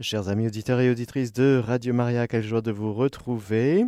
Chers 0.00 0.28
amis 0.28 0.48
auditeurs 0.48 0.80
et 0.80 0.90
auditrices 0.90 1.32
de 1.32 1.62
Radio 1.64 1.94
Maria, 1.94 2.26
quelle 2.26 2.42
joie 2.42 2.62
de 2.62 2.72
vous 2.72 2.92
retrouver. 2.92 3.84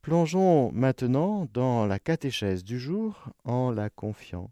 Plongeons 0.00 0.72
maintenant 0.72 1.46
dans 1.52 1.84
la 1.84 1.98
catéchèse 1.98 2.64
du 2.64 2.78
jour 2.78 3.28
en 3.44 3.70
la 3.70 3.90
confiant 3.90 4.50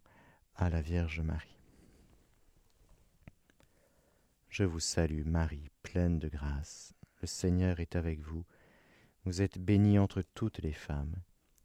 à 0.54 0.68
la 0.68 0.82
Vierge 0.82 1.20
Marie. 1.20 1.56
Je 4.50 4.64
vous 4.64 4.80
salue 4.80 5.24
Marie, 5.24 5.70
pleine 5.82 6.18
de 6.18 6.28
grâce. 6.28 6.92
Le 7.22 7.26
Seigneur 7.26 7.80
est 7.80 7.96
avec 7.96 8.20
vous. 8.20 8.44
Vous 9.24 9.40
êtes 9.40 9.58
bénie 9.58 9.98
entre 9.98 10.22
toutes 10.34 10.58
les 10.58 10.74
femmes, 10.74 11.16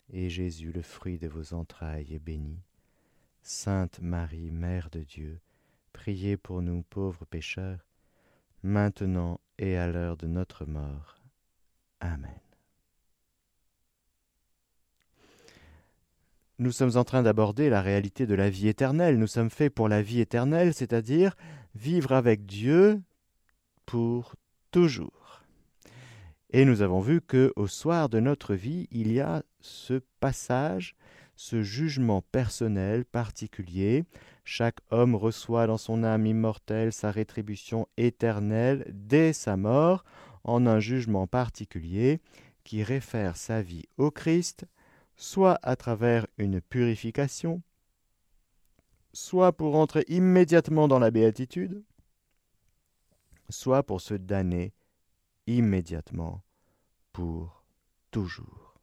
et 0.09 0.29
Jésus, 0.29 0.71
le 0.71 0.83
fruit 0.83 1.17
de 1.17 1.27
vos 1.27 1.53
entrailles, 1.53 2.13
est 2.13 2.23
béni. 2.23 2.61
Sainte 3.41 3.99
Marie, 3.99 4.51
Mère 4.51 4.89
de 4.89 5.01
Dieu, 5.03 5.41
priez 5.91 6.37
pour 6.37 6.61
nous 6.61 6.81
pauvres 6.83 7.25
pécheurs, 7.25 7.85
maintenant 8.63 9.39
et 9.57 9.77
à 9.77 9.87
l'heure 9.87 10.17
de 10.17 10.27
notre 10.27 10.65
mort. 10.65 11.21
Amen. 11.99 12.39
Nous 16.59 16.71
sommes 16.71 16.95
en 16.97 17.03
train 17.03 17.23
d'aborder 17.23 17.69
la 17.69 17.81
réalité 17.81 18.25
de 18.25 18.35
la 18.35 18.49
vie 18.49 18.67
éternelle. 18.67 19.17
Nous 19.17 19.27
sommes 19.27 19.49
faits 19.49 19.73
pour 19.73 19.89
la 19.89 20.01
vie 20.01 20.21
éternelle, 20.21 20.73
c'est-à-dire 20.73 21.35
vivre 21.75 22.13
avec 22.13 22.45
Dieu 22.45 23.01
pour 23.85 24.35
toujours. 24.71 25.41
Et 26.51 26.65
nous 26.65 26.81
avons 26.81 26.99
vu 26.99 27.19
que 27.21 27.51
au 27.55 27.67
soir 27.67 28.09
de 28.09 28.19
notre 28.19 28.53
vie, 28.53 28.87
il 28.91 29.11
y 29.11 29.19
a 29.19 29.43
ce 29.59 30.01
passage, 30.19 30.95
ce 31.35 31.63
jugement 31.63 32.21
personnel 32.21 33.05
particulier 33.05 34.05
chaque 34.43 34.79
homme 34.91 35.15
reçoit 35.15 35.67
dans 35.67 35.77
son 35.77 36.03
âme 36.03 36.25
immortelle 36.25 36.91
sa 36.91 37.11
rétribution 37.11 37.87
éternelle 37.97 38.85
dès 38.93 39.33
sa 39.33 39.57
mort 39.57 40.03
en 40.43 40.65
un 40.67 40.79
jugement 40.79 41.27
particulier 41.27 42.19
qui 42.63 42.83
réfère 42.83 43.37
sa 43.37 43.61
vie 43.61 43.85
au 43.97 44.11
Christ, 44.11 44.65
soit 45.15 45.59
à 45.63 45.75
travers 45.75 46.27
une 46.37 46.61
purification, 46.61 47.61
soit 49.13 49.53
pour 49.53 49.75
entrer 49.75 50.03
immédiatement 50.07 50.87
dans 50.87 50.99
la 50.99 51.11
béatitude, 51.11 51.83
soit 53.49 53.83
pour 53.83 54.01
se 54.01 54.13
damner 54.13 54.73
immédiatement 55.47 56.43
pour 57.11 57.63
toujours. 58.11 58.75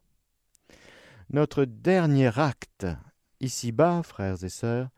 Notre 1.29 1.65
dernier 1.65 2.37
acte 2.39 2.87
ici-bas, 3.39 4.03
frères 4.03 4.43
et 4.43 4.49
sœurs, 4.49 4.89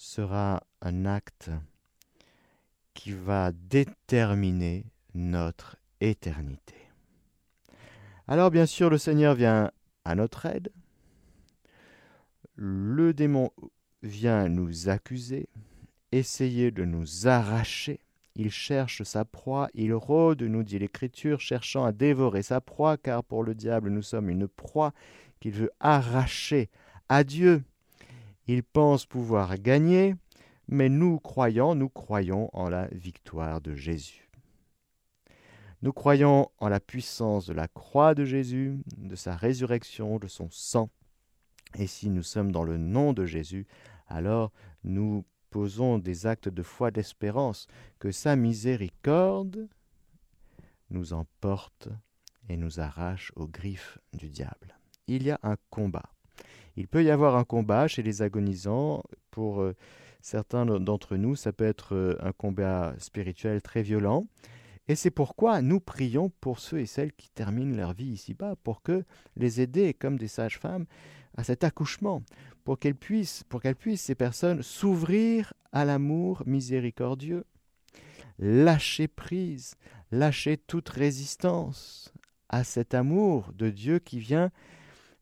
sera 0.00 0.62
un 0.80 1.04
acte 1.04 1.50
qui 2.94 3.12
va 3.12 3.52
déterminer 3.52 4.86
notre 5.12 5.76
éternité. 6.00 6.74
Alors 8.26 8.50
bien 8.50 8.64
sûr, 8.64 8.88
le 8.88 8.96
Seigneur 8.96 9.34
vient 9.34 9.70
à 10.06 10.14
notre 10.14 10.46
aide. 10.46 10.72
Le 12.56 13.12
démon 13.12 13.50
vient 14.02 14.48
nous 14.48 14.88
accuser, 14.88 15.50
essayer 16.12 16.70
de 16.70 16.86
nous 16.86 17.28
arracher. 17.28 18.00
Il 18.36 18.50
cherche 18.50 19.02
sa 19.02 19.26
proie, 19.26 19.68
il 19.74 19.92
rôde, 19.92 20.42
nous 20.42 20.62
dit 20.62 20.78
l'Écriture, 20.78 21.40
cherchant 21.40 21.84
à 21.84 21.92
dévorer 21.92 22.42
sa 22.42 22.62
proie, 22.62 22.96
car 22.96 23.22
pour 23.22 23.44
le 23.44 23.54
diable 23.54 23.90
nous 23.90 24.02
sommes 24.02 24.30
une 24.30 24.48
proie 24.48 24.94
qu'il 25.40 25.52
veut 25.52 25.70
arracher 25.78 26.70
à 27.10 27.22
Dieu. 27.22 27.64
Il 28.46 28.62
pense 28.62 29.06
pouvoir 29.06 29.58
gagner, 29.58 30.14
mais 30.68 30.88
nous 30.88 31.18
croyons, 31.18 31.74
nous 31.74 31.88
croyons 31.88 32.48
en 32.52 32.68
la 32.68 32.88
victoire 32.88 33.60
de 33.60 33.74
Jésus. 33.74 34.30
Nous 35.82 35.92
croyons 35.92 36.50
en 36.58 36.68
la 36.68 36.80
puissance 36.80 37.46
de 37.46 37.54
la 37.54 37.66
croix 37.66 38.14
de 38.14 38.24
Jésus, 38.24 38.78
de 38.98 39.16
sa 39.16 39.34
résurrection, 39.34 40.18
de 40.18 40.28
son 40.28 40.48
sang. 40.50 40.90
Et 41.78 41.86
si 41.86 42.10
nous 42.10 42.22
sommes 42.22 42.52
dans 42.52 42.64
le 42.64 42.76
nom 42.76 43.12
de 43.12 43.24
Jésus, 43.24 43.66
alors 44.06 44.52
nous 44.84 45.24
posons 45.48 45.98
des 45.98 46.26
actes 46.26 46.48
de 46.48 46.62
foi 46.62 46.90
d'espérance 46.90 47.66
que 47.98 48.10
sa 48.10 48.36
miséricorde 48.36 49.68
nous 50.90 51.12
emporte 51.12 51.88
et 52.48 52.56
nous 52.56 52.80
arrache 52.80 53.32
aux 53.36 53.46
griffes 53.46 53.98
du 54.12 54.28
diable. 54.28 54.78
Il 55.06 55.22
y 55.22 55.30
a 55.30 55.38
un 55.42 55.56
combat. 55.70 56.12
Il 56.76 56.88
peut 56.88 57.04
y 57.04 57.10
avoir 57.10 57.36
un 57.36 57.44
combat 57.44 57.88
chez 57.88 58.02
les 58.02 58.22
agonisants. 58.22 59.02
Pour 59.30 59.60
euh, 59.60 59.74
certains 60.20 60.66
d'entre 60.66 61.16
nous, 61.16 61.36
ça 61.36 61.52
peut 61.52 61.64
être 61.66 61.94
euh, 61.94 62.16
un 62.20 62.32
combat 62.32 62.94
spirituel 62.98 63.62
très 63.62 63.82
violent. 63.82 64.26
Et 64.88 64.96
c'est 64.96 65.10
pourquoi 65.10 65.62
nous 65.62 65.78
prions 65.78 66.30
pour 66.40 66.58
ceux 66.58 66.80
et 66.80 66.86
celles 66.86 67.12
qui 67.12 67.30
terminent 67.30 67.76
leur 67.76 67.92
vie 67.92 68.08
ici-bas, 68.08 68.56
pour 68.64 68.82
que 68.82 69.04
les 69.36 69.60
aider 69.60 69.94
comme 69.94 70.18
des 70.18 70.26
sages-femmes 70.26 70.86
à 71.36 71.44
cet 71.44 71.62
accouchement, 71.62 72.22
pour 72.64 72.78
qu'elles 72.78 72.96
puissent, 72.96 73.44
pour 73.44 73.62
qu'elles 73.62 73.76
puissent 73.76 74.02
ces 74.02 74.16
personnes 74.16 74.62
s'ouvrir 74.62 75.54
à 75.70 75.84
l'amour 75.84 76.42
miséricordieux, 76.44 77.44
lâcher 78.40 79.06
prise, 79.06 79.76
lâcher 80.10 80.56
toute 80.56 80.88
résistance 80.88 82.12
à 82.48 82.64
cet 82.64 82.94
amour 82.94 83.52
de 83.52 83.70
Dieu 83.70 84.00
qui 84.00 84.18
vient 84.18 84.50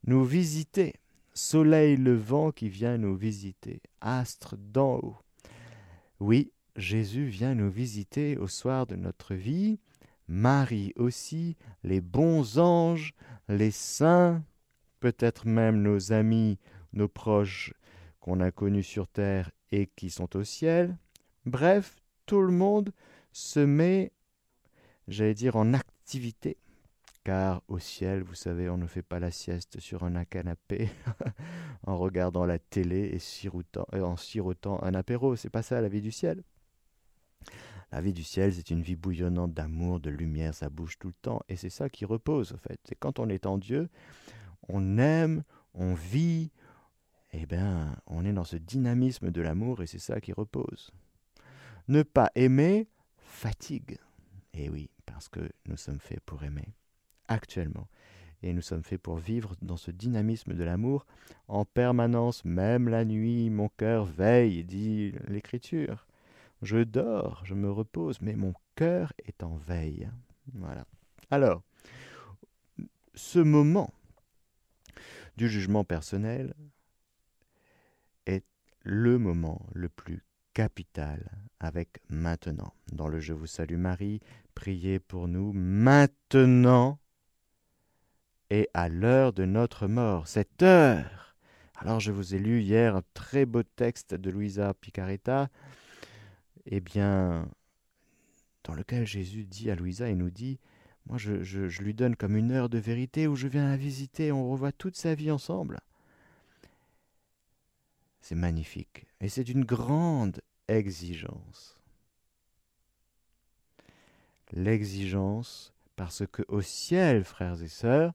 nous 0.06 0.25
visiter 0.25 0.94
soleil 1.38 1.97
levant 1.97 2.50
qui 2.50 2.69
vient 2.69 2.99
nous 2.99 3.15
visiter, 3.15 3.81
astre 4.00 4.56
d'en 4.59 4.97
haut. 4.97 5.16
Oui, 6.21 6.53
Jésus 6.76 7.26
vient 7.26 7.54
nous 7.54 7.71
visiter 7.71 8.37
au 8.37 8.49
soir 8.49 8.87
de 8.87 8.97
notre 8.97 9.34
vie, 9.34 9.78
Marie 10.27 10.93
aussi, 10.97 11.56
les 11.84 12.00
bons 12.00 12.59
anges, 12.59 13.15
les 13.48 13.71
saints, 13.71 14.43
peut-être 15.00 15.47
même 15.47 15.81
nos 15.81 16.12
amis, 16.12 16.59
nos 16.93 17.09
proches 17.09 17.72
qu'on 18.21 18.41
a 18.41 18.50
connus 18.50 18.82
sur 18.82 19.06
terre 19.06 19.50
et 19.71 19.87
qui 19.87 20.10
sont 20.10 20.37
au 20.37 20.44
ciel. 20.44 20.98
Bref, 21.47 21.97
tout 22.27 22.43
le 22.43 22.53
monde 22.53 22.93
se 23.32 23.60
met, 23.60 24.12
j'allais 25.06 25.34
dire, 25.34 25.54
en 25.54 25.72
activité 25.72 26.59
car 27.25 27.62
au 27.69 27.79
ciel, 27.79 28.23
vous 28.23 28.34
savez, 28.34 28.69
on 28.71 28.79
ne 28.79 28.87
fait 28.87 29.03
pas 29.03 29.19
la 29.19 29.31
sieste 29.31 29.81
sur 29.81 30.05
un 30.05 30.25
canapé 30.25 30.89
en 31.87 31.97
regardant 31.97 32.47
la 32.47 32.59
télé 32.59 33.15
et 33.15 33.49
euh, 33.49 34.03
en 34.03 34.17
sirotant 34.17 34.83
un 34.83 34.95
apéro. 34.95 35.37
C'est 35.37 35.51
pas 35.51 35.62
ça 35.62 35.81
la 35.81 35.89
vie 35.89 36.01
du 36.01 36.12
ciel. 36.12 36.43
La 37.91 38.01
vie 38.01 38.12
du 38.12 38.23
ciel, 38.23 38.53
c'est 38.53 38.71
une 38.71 38.83
vie 38.83 38.97
bouillonnante 38.97 39.55
d'amour, 39.55 40.01
de 40.01 40.11
lumière, 40.11 40.55
ça 40.55 40.69
bouge 40.69 40.99
tout 40.99 41.09
le 41.09 41.15
temps, 41.15 41.41
et 41.49 41.57
c'est 41.57 41.71
ça 41.71 41.89
qui 41.89 42.05
repose, 42.05 42.53
en 42.53 42.59
fait. 42.59 42.81
Et 42.93 42.95
quand 42.95 43.19
on 43.19 43.31
est 43.31 43.47
en 43.47 43.57
Dieu, 43.57 43.89
on 44.69 44.99
aime, 44.99 45.43
on 45.73 45.95
vit, 45.95 46.51
eh 47.33 47.47
bien, 47.47 47.97
on 48.07 48.27
est 48.27 48.33
dans 48.34 48.45
ce 48.45 48.57
dynamisme 48.57 49.31
de 49.31 49.41
l'amour, 49.41 49.83
et 49.83 49.87
c'est 49.87 49.99
ça 49.99 50.21
qui 50.21 50.34
repose. 50.34 50.91
Ne 51.89 52.03
pas 52.03 52.31
aimer 52.34 52.89
fatigue. 53.17 53.99
Eh 54.53 54.69
oui, 54.69 54.91
parce 55.07 55.31
que 55.31 55.49
nous 55.67 55.78
sommes 55.78 56.01
faits 56.01 56.21
pour 56.21 56.43
aimer 56.43 56.75
actuellement. 57.28 57.89
Et 58.43 58.53
nous 58.53 58.62
sommes 58.62 58.84
faits 58.84 59.03
pour 59.03 59.16
vivre 59.16 59.56
dans 59.62 59.77
ce 59.77 59.91
dynamisme 59.91 60.55
de 60.55 60.62
l'amour 60.62 61.06
en 61.49 61.65
permanence, 61.65 62.44
même 62.44 62.89
la 62.89 63.05
nuit, 63.05 63.50
mon 63.50 63.69
cœur 63.69 64.05
veille, 64.05 64.65
dit 64.65 65.12
l'Écriture. 65.27 66.06
Je 66.62 66.78
dors, 66.78 67.43
je 67.44 67.55
me 67.55 67.71
repose, 67.71 68.21
mais 68.21 68.37
mon 68.37 68.55
cœur 68.75 69.12
est 69.25 69.43
en 69.43 69.56
veille. 69.56 70.09
Voilà. 70.55 70.84
Alors, 71.31 71.62
ce 73.15 73.39
moment 73.39 73.93
du 75.37 75.49
jugement 75.49 75.84
personnel 75.84 76.55
est 78.27 78.45
le 78.83 79.19
moment 79.19 79.66
le 79.72 79.89
plus 79.89 80.25
capital 80.55 81.31
avec 81.60 82.00
maintenant. 82.09 82.72
Dans 82.93 83.09
le 83.09 83.21
Je 83.21 83.33
vous 83.33 83.47
salue 83.47 83.77
Marie, 83.77 84.21
priez 84.54 84.98
pour 84.98 85.28
nous 85.28 85.53
maintenant 85.53 86.98
et 88.50 88.68
à 88.74 88.89
l'heure 88.89 89.33
de 89.33 89.45
notre 89.45 89.86
mort. 89.86 90.28
Cette 90.28 90.62
heure 90.62 91.36
Alors 91.77 92.00
je 92.00 92.12
vous 92.12 92.34
ai 92.34 92.39
lu 92.39 92.60
hier 92.60 92.97
un 92.97 93.03
très 93.15 93.47
beau 93.47 93.62
texte 93.62 94.15
de 94.15 94.30
Luisa 94.30 94.74
Picaretta, 94.74 95.48
eh 96.66 96.80
bien, 96.80 97.48
dans 98.65 98.74
lequel 98.74 99.06
Jésus 99.06 99.45
dit 99.45 99.71
à 99.71 99.74
Louisa, 99.74 100.10
il 100.10 100.18
nous 100.18 100.30
dit, 100.30 100.59
moi 101.06 101.18
je, 101.18 101.42
je, 101.42 101.83
lui 101.83 101.95
donne 101.95 102.16
comme 102.16 102.36
une 102.36 102.53
heure 102.53 102.68
de 102.68 102.78
vérité 102.78 103.27
où 103.27 103.36
je 103.36 103.48
viens 103.48 103.68
la 103.68 103.77
visiter, 103.77 104.33
on 104.33 104.51
revoit 104.51 104.72
toute 104.72 104.97
sa 104.97 105.15
vie 105.15 105.30
ensemble. 105.30 105.80
C'est 108.21 108.34
magnifique. 108.34 109.06
Et 109.21 109.28
c'est 109.30 109.48
une 109.48 109.65
grande 109.65 110.42
exigence. 110.68 111.77
L'exigence 114.53 115.72
parce 115.97 116.27
que 116.27 116.42
au 116.48 116.60
ciel, 116.60 117.24
frères 117.24 117.62
et 117.62 117.68
sœurs, 117.68 118.12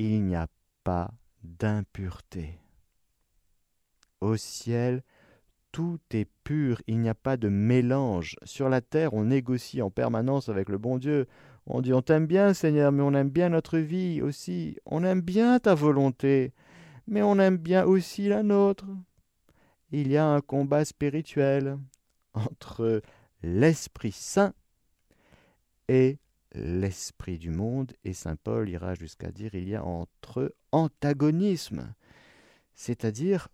il 0.00 0.24
n'y 0.24 0.34
a 0.34 0.48
pas 0.82 1.10
d'impureté. 1.42 2.58
Au 4.22 4.36
ciel, 4.36 5.02
tout 5.72 6.00
est 6.12 6.28
pur, 6.42 6.80
il 6.86 7.00
n'y 7.00 7.10
a 7.10 7.14
pas 7.14 7.36
de 7.36 7.50
mélange. 7.50 8.36
Sur 8.44 8.70
la 8.70 8.80
terre, 8.80 9.12
on 9.12 9.24
négocie 9.24 9.82
en 9.82 9.90
permanence 9.90 10.48
avec 10.48 10.70
le 10.70 10.78
bon 10.78 10.96
Dieu. 10.96 11.26
On 11.66 11.82
dit 11.82 11.92
on 11.92 12.00
t'aime 12.00 12.26
bien 12.26 12.54
Seigneur, 12.54 12.92
mais 12.92 13.02
on 13.02 13.12
aime 13.12 13.28
bien 13.28 13.50
notre 13.50 13.78
vie 13.78 14.22
aussi. 14.22 14.78
On 14.86 15.04
aime 15.04 15.20
bien 15.20 15.58
ta 15.58 15.74
volonté, 15.74 16.54
mais 17.06 17.20
on 17.20 17.38
aime 17.38 17.58
bien 17.58 17.84
aussi 17.84 18.28
la 18.28 18.42
nôtre. 18.42 18.86
Il 19.92 20.08
y 20.08 20.16
a 20.16 20.26
un 20.26 20.40
combat 20.40 20.86
spirituel 20.86 21.76
entre 22.32 23.02
l'Esprit 23.42 24.12
Saint 24.12 24.54
et 25.88 26.18
l'esprit 26.52 27.38
du 27.38 27.50
monde, 27.50 27.92
et 28.04 28.12
Saint 28.12 28.36
Paul 28.36 28.68
ira 28.68 28.94
jusqu'à 28.94 29.30
dire 29.30 29.54
il 29.54 29.68
y 29.68 29.74
a 29.74 29.84
entre 29.84 30.40
eux 30.40 30.54
antagonisme, 30.72 31.94
c'est-à-dire 32.74 33.48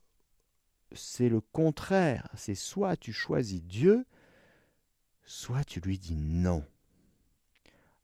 c'est 0.92 1.28
le 1.28 1.40
contraire, 1.40 2.28
c'est 2.34 2.54
soit 2.54 2.96
tu 2.96 3.12
choisis 3.12 3.62
Dieu, 3.62 4.06
soit 5.24 5.64
tu 5.64 5.80
lui 5.80 5.98
dis 5.98 6.16
non. 6.16 6.64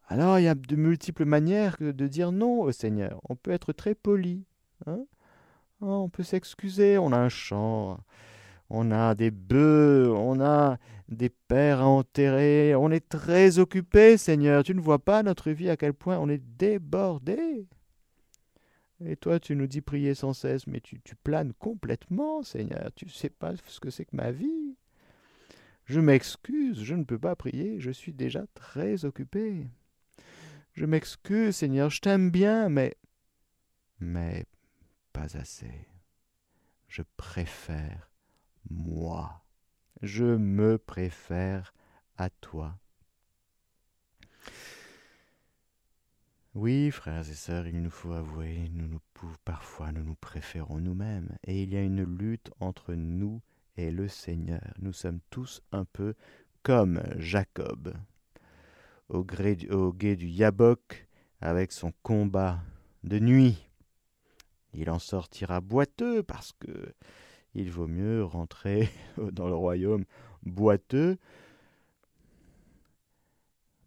Alors 0.09 0.39
il 0.39 0.43
y 0.43 0.49
a 0.49 0.55
de 0.55 0.77
multiples 0.77 1.25
manières 1.25 1.77
de 1.81 2.07
dire 2.07 2.33
non 2.33 2.61
au 2.61 2.73
Seigneur. 2.73 3.21
On 3.29 3.37
peut 3.37 3.53
être 3.53 3.73
très 3.73 3.95
poli, 3.95 4.45
hein 4.87 5.05
on 5.81 6.09
peut 6.09 6.23
s'excuser, 6.23 6.99
on 6.99 7.13
a 7.13 7.17
un 7.17 7.29
chant, 7.29 7.99
on 8.75 8.91
a 8.91 9.15
des 9.15 9.31
bœufs, 9.31 10.11
on 10.17 10.41
a 10.41 10.79
des 11.09 11.29
pères 11.29 11.83
à 11.83 11.87
enterrer, 11.87 12.75
on 12.75 12.91
est 12.91 13.07
très 13.07 13.59
occupé, 13.59 14.17
Seigneur. 14.17 14.65
Tu 14.65 14.75
ne 14.75 14.81
vois 14.81 14.99
pas 14.99 15.23
notre 15.23 15.51
vie 15.51 15.69
à 15.69 15.77
quel 15.77 15.93
point 15.93 16.19
on 16.19 16.29
est 16.31 16.43
débordé. 16.57 17.67
Et 19.05 19.17
toi, 19.17 19.39
tu 19.39 19.57
nous 19.57 19.67
dis 19.67 19.83
prier 19.83 20.15
sans 20.15 20.33
cesse, 20.33 20.67
mais 20.67 20.81
tu, 20.81 21.01
tu 21.03 21.15
planes 21.17 21.53
complètement, 21.53 22.43
Seigneur. 22.43 22.91
Tu 22.97 23.05
ne 23.05 23.11
sais 23.11 23.29
pas 23.29 23.53
ce 23.67 23.79
que 23.79 23.91
c'est 23.91 24.07
que 24.07 24.17
ma 24.17 24.31
vie. 24.31 24.75
Je 25.85 26.01
m'excuse, 26.01 26.83
je 26.83 26.95
ne 26.95 27.05
peux 27.05 27.19
pas 27.19 27.37
prier, 27.37 27.79
je 27.79 27.91
suis 27.91 28.15
déjà 28.15 28.47
très 28.55 29.05
occupé. 29.05 29.67
Je 30.73 30.87
m'excuse, 30.87 31.57
Seigneur, 31.57 31.91
je 31.91 32.01
t'aime 32.01 32.31
bien, 32.31 32.71
mais... 32.71 32.97
Mais 34.01 34.47
pas 35.13 35.37
assez. 35.37 35.89
Je 36.89 37.03
préfère 37.19 38.12
moi. 38.71 39.45
Je 40.03 40.25
me 40.25 40.79
préfère 40.79 41.75
à 42.17 42.31
toi. 42.31 42.79
Oui, 46.55 46.91
frères 46.91 47.29
et 47.29 47.35
sœurs, 47.35 47.67
il 47.67 47.81
nous 47.81 47.91
faut 47.91 48.13
avouer, 48.13 48.69
nous 48.75 48.87
nous 48.87 49.01
parfois 49.45 49.93
nous 49.93 50.03
nous 50.03 50.15
préférons 50.15 50.79
nous-mêmes, 50.79 51.37
et 51.45 51.63
il 51.63 51.73
y 51.73 51.77
a 51.77 51.83
une 51.83 52.03
lutte 52.03 52.51
entre 52.61 52.95
nous 52.95 53.41
et 53.77 53.91
le 53.91 54.09
Seigneur. 54.09 54.61
Nous 54.79 54.93
sommes 54.93 55.21
tous 55.31 55.63
un 55.73 55.85
peu 55.85 56.15
comme 56.63 57.03
Jacob, 57.17 57.95
au, 59.09 59.25
gré 59.25 59.57
au 59.71 59.93
guet 59.93 60.17
du 60.17 60.29
Yabok, 60.29 61.07
avec 61.41 61.73
son 61.73 61.93
combat 62.03 62.61
de 63.05 63.19
nuit. 63.19 63.69
Il 64.75 64.91
en 64.91 64.99
sortira 64.99 65.61
boiteux 65.61 66.23
parce 66.23 66.53
que 66.53 66.95
il 67.55 67.71
vaut 67.71 67.87
mieux 67.87 68.25
rentrer 68.25 68.89
dans 69.33 69.49
le 69.49 69.55
royaume 69.55 70.05
boiteux 70.43 71.19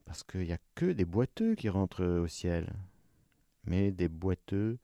parce 0.05 0.23
qu'il 0.23 0.41
n'y 0.41 0.53
a 0.53 0.59
que 0.75 0.85
des 0.85 1.05
boiteux 1.05 1.55
qui 1.55 1.67
rentrent 1.67 2.05
au 2.05 2.27
ciel. 2.27 2.71
Mais 3.65 3.91
des 3.91 4.07
boiteux, 4.07 4.77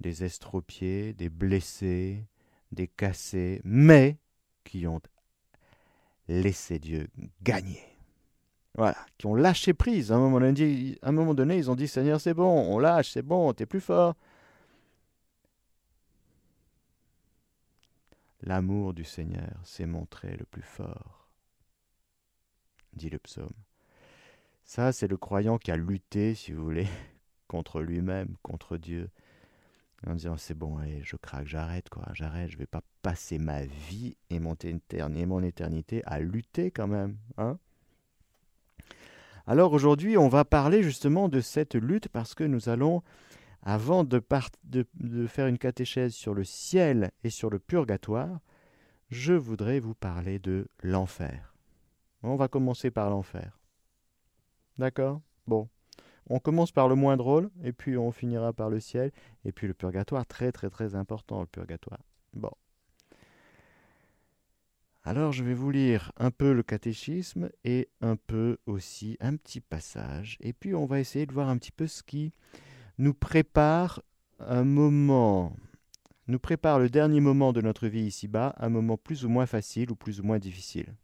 des 0.00 0.24
estropiés, 0.24 1.14
des 1.14 1.30
blessés, 1.30 2.26
des 2.72 2.88
cassés, 2.88 3.60
mais 3.64 4.18
qui 4.64 4.86
ont 4.86 5.00
laissé 6.28 6.78
Dieu 6.78 7.08
gagner. 7.42 7.82
Voilà, 8.76 8.98
qui 9.18 9.26
ont 9.26 9.34
lâché 9.34 9.72
prise. 9.72 10.12
À 10.12 10.16
un 10.16 10.18
moment 10.18 10.40
donné, 10.40 10.98
un 11.02 11.12
moment 11.12 11.34
donné 11.34 11.56
ils 11.56 11.70
ont 11.70 11.76
dit 11.76 11.88
Seigneur, 11.88 12.20
c'est 12.20 12.34
bon, 12.34 12.48
on 12.48 12.78
lâche, 12.78 13.12
c'est 13.12 13.22
bon, 13.22 13.52
t'es 13.52 13.66
plus 13.66 13.80
fort. 13.80 14.16
L'amour 18.42 18.94
du 18.94 19.04
Seigneur 19.04 19.60
s'est 19.64 19.86
montré 19.86 20.36
le 20.36 20.46
plus 20.46 20.62
fort, 20.62 21.28
dit 22.94 23.10
le 23.10 23.18
psaume. 23.18 23.52
Ça, 24.64 24.92
c'est 24.92 25.08
le 25.08 25.16
croyant 25.16 25.58
qui 25.58 25.70
a 25.70 25.76
lutté, 25.76 26.34
si 26.34 26.52
vous 26.52 26.62
voulez, 26.62 26.86
contre 27.48 27.82
lui-même, 27.82 28.36
contre 28.42 28.78
Dieu, 28.78 29.10
en 30.06 30.14
disant 30.14 30.36
c'est 30.38 30.54
bon, 30.54 30.78
allez, 30.78 31.02
je 31.02 31.16
craque, 31.16 31.46
j'arrête, 31.46 31.90
quoi, 31.90 32.06
j'arrête, 32.14 32.50
je 32.50 32.56
vais 32.56 32.66
pas 32.66 32.82
passer 33.02 33.38
ma 33.38 33.64
vie 33.66 34.16
et 34.30 34.38
mon, 34.38 34.54
et 34.54 35.26
mon 35.26 35.42
éternité 35.42 36.02
à 36.06 36.20
lutter 36.20 36.70
quand 36.70 36.86
même, 36.86 37.18
hein 37.36 37.58
Alors 39.46 39.74
aujourd'hui, 39.74 40.16
on 40.16 40.28
va 40.28 40.46
parler 40.46 40.82
justement 40.82 41.28
de 41.28 41.40
cette 41.40 41.74
lutte 41.74 42.08
parce 42.08 42.34
que 42.34 42.44
nous 42.44 42.70
allons, 42.70 43.02
avant 43.62 44.04
de, 44.04 44.22
faire 45.26 45.46
une 45.46 45.58
catéchèse 45.58 46.14
sur 46.14 46.34
le 46.34 46.44
ciel 46.44 47.10
et 47.24 47.30
sur 47.30 47.50
le 47.50 47.58
purgatoire, 47.58 48.40
je 49.10 49.34
voudrais 49.34 49.80
vous 49.80 49.94
parler 49.94 50.38
de 50.38 50.68
l'enfer. 50.82 51.54
On 52.22 52.36
va 52.36 52.48
commencer 52.48 52.90
par 52.90 53.10
l'enfer. 53.10 53.58
D'accord? 54.78 55.20
Bon. 55.46 55.68
On 56.28 56.38
commence 56.38 56.70
par 56.70 56.88
le 56.88 56.94
moins 56.94 57.16
drôle, 57.16 57.50
et 57.64 57.72
puis 57.72 57.96
on 57.96 58.12
finira 58.12 58.52
par 58.52 58.70
le 58.70 58.78
ciel, 58.78 59.10
et 59.44 59.52
puis 59.52 59.66
le 59.66 59.74
purgatoire, 59.74 60.24
très 60.26 60.52
très 60.52 60.70
très 60.70 60.94
important 60.94 61.40
le 61.40 61.46
purgatoire. 61.46 62.00
Bon. 62.34 62.52
Alors 65.02 65.32
je 65.32 65.42
vais 65.42 65.54
vous 65.54 65.70
lire 65.70 66.12
un 66.18 66.30
peu 66.30 66.52
le 66.52 66.62
catéchisme 66.62 67.50
et 67.64 67.88
un 68.00 68.16
peu 68.16 68.58
aussi 68.66 69.16
un 69.20 69.34
petit 69.36 69.60
passage, 69.60 70.36
et 70.40 70.52
puis 70.52 70.74
on 70.74 70.86
va 70.86 71.00
essayer 71.00 71.26
de 71.26 71.32
voir 71.32 71.48
un 71.48 71.58
petit 71.58 71.72
peu 71.72 71.86
ce 71.86 72.02
qui 72.02 72.32
nous 73.00 73.14
prépare 73.14 74.02
un 74.40 74.62
moment, 74.62 75.56
nous 76.26 76.38
prépare 76.38 76.78
le 76.78 76.90
dernier 76.90 77.20
moment 77.20 77.54
de 77.54 77.62
notre 77.62 77.88
vie 77.88 78.02
ici-bas, 78.02 78.54
un 78.58 78.68
moment 78.68 78.98
plus 78.98 79.24
ou 79.24 79.30
moins 79.30 79.46
facile 79.46 79.90
ou 79.90 79.96
plus 79.96 80.20
ou 80.20 80.22
moins 80.22 80.38
difficile. 80.38 80.94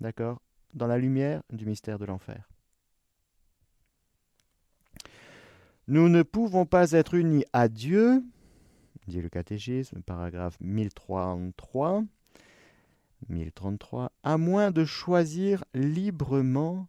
D'accord? 0.00 0.40
Dans 0.74 0.86
la 0.86 0.96
lumière 0.96 1.42
du 1.52 1.66
mystère 1.66 1.98
de 1.98 2.04
l'enfer. 2.04 2.48
Nous 5.88 6.08
ne 6.08 6.22
pouvons 6.22 6.66
pas 6.66 6.92
être 6.92 7.14
unis 7.14 7.44
à 7.52 7.66
Dieu, 7.66 8.22
dit 9.08 9.20
le 9.20 9.28
catéchisme, 9.28 10.02
paragraphe 10.02 10.56
1033, 10.60 12.04
1033, 13.28 14.12
à 14.22 14.38
moins 14.38 14.70
de 14.70 14.84
choisir 14.84 15.64
librement 15.74 16.86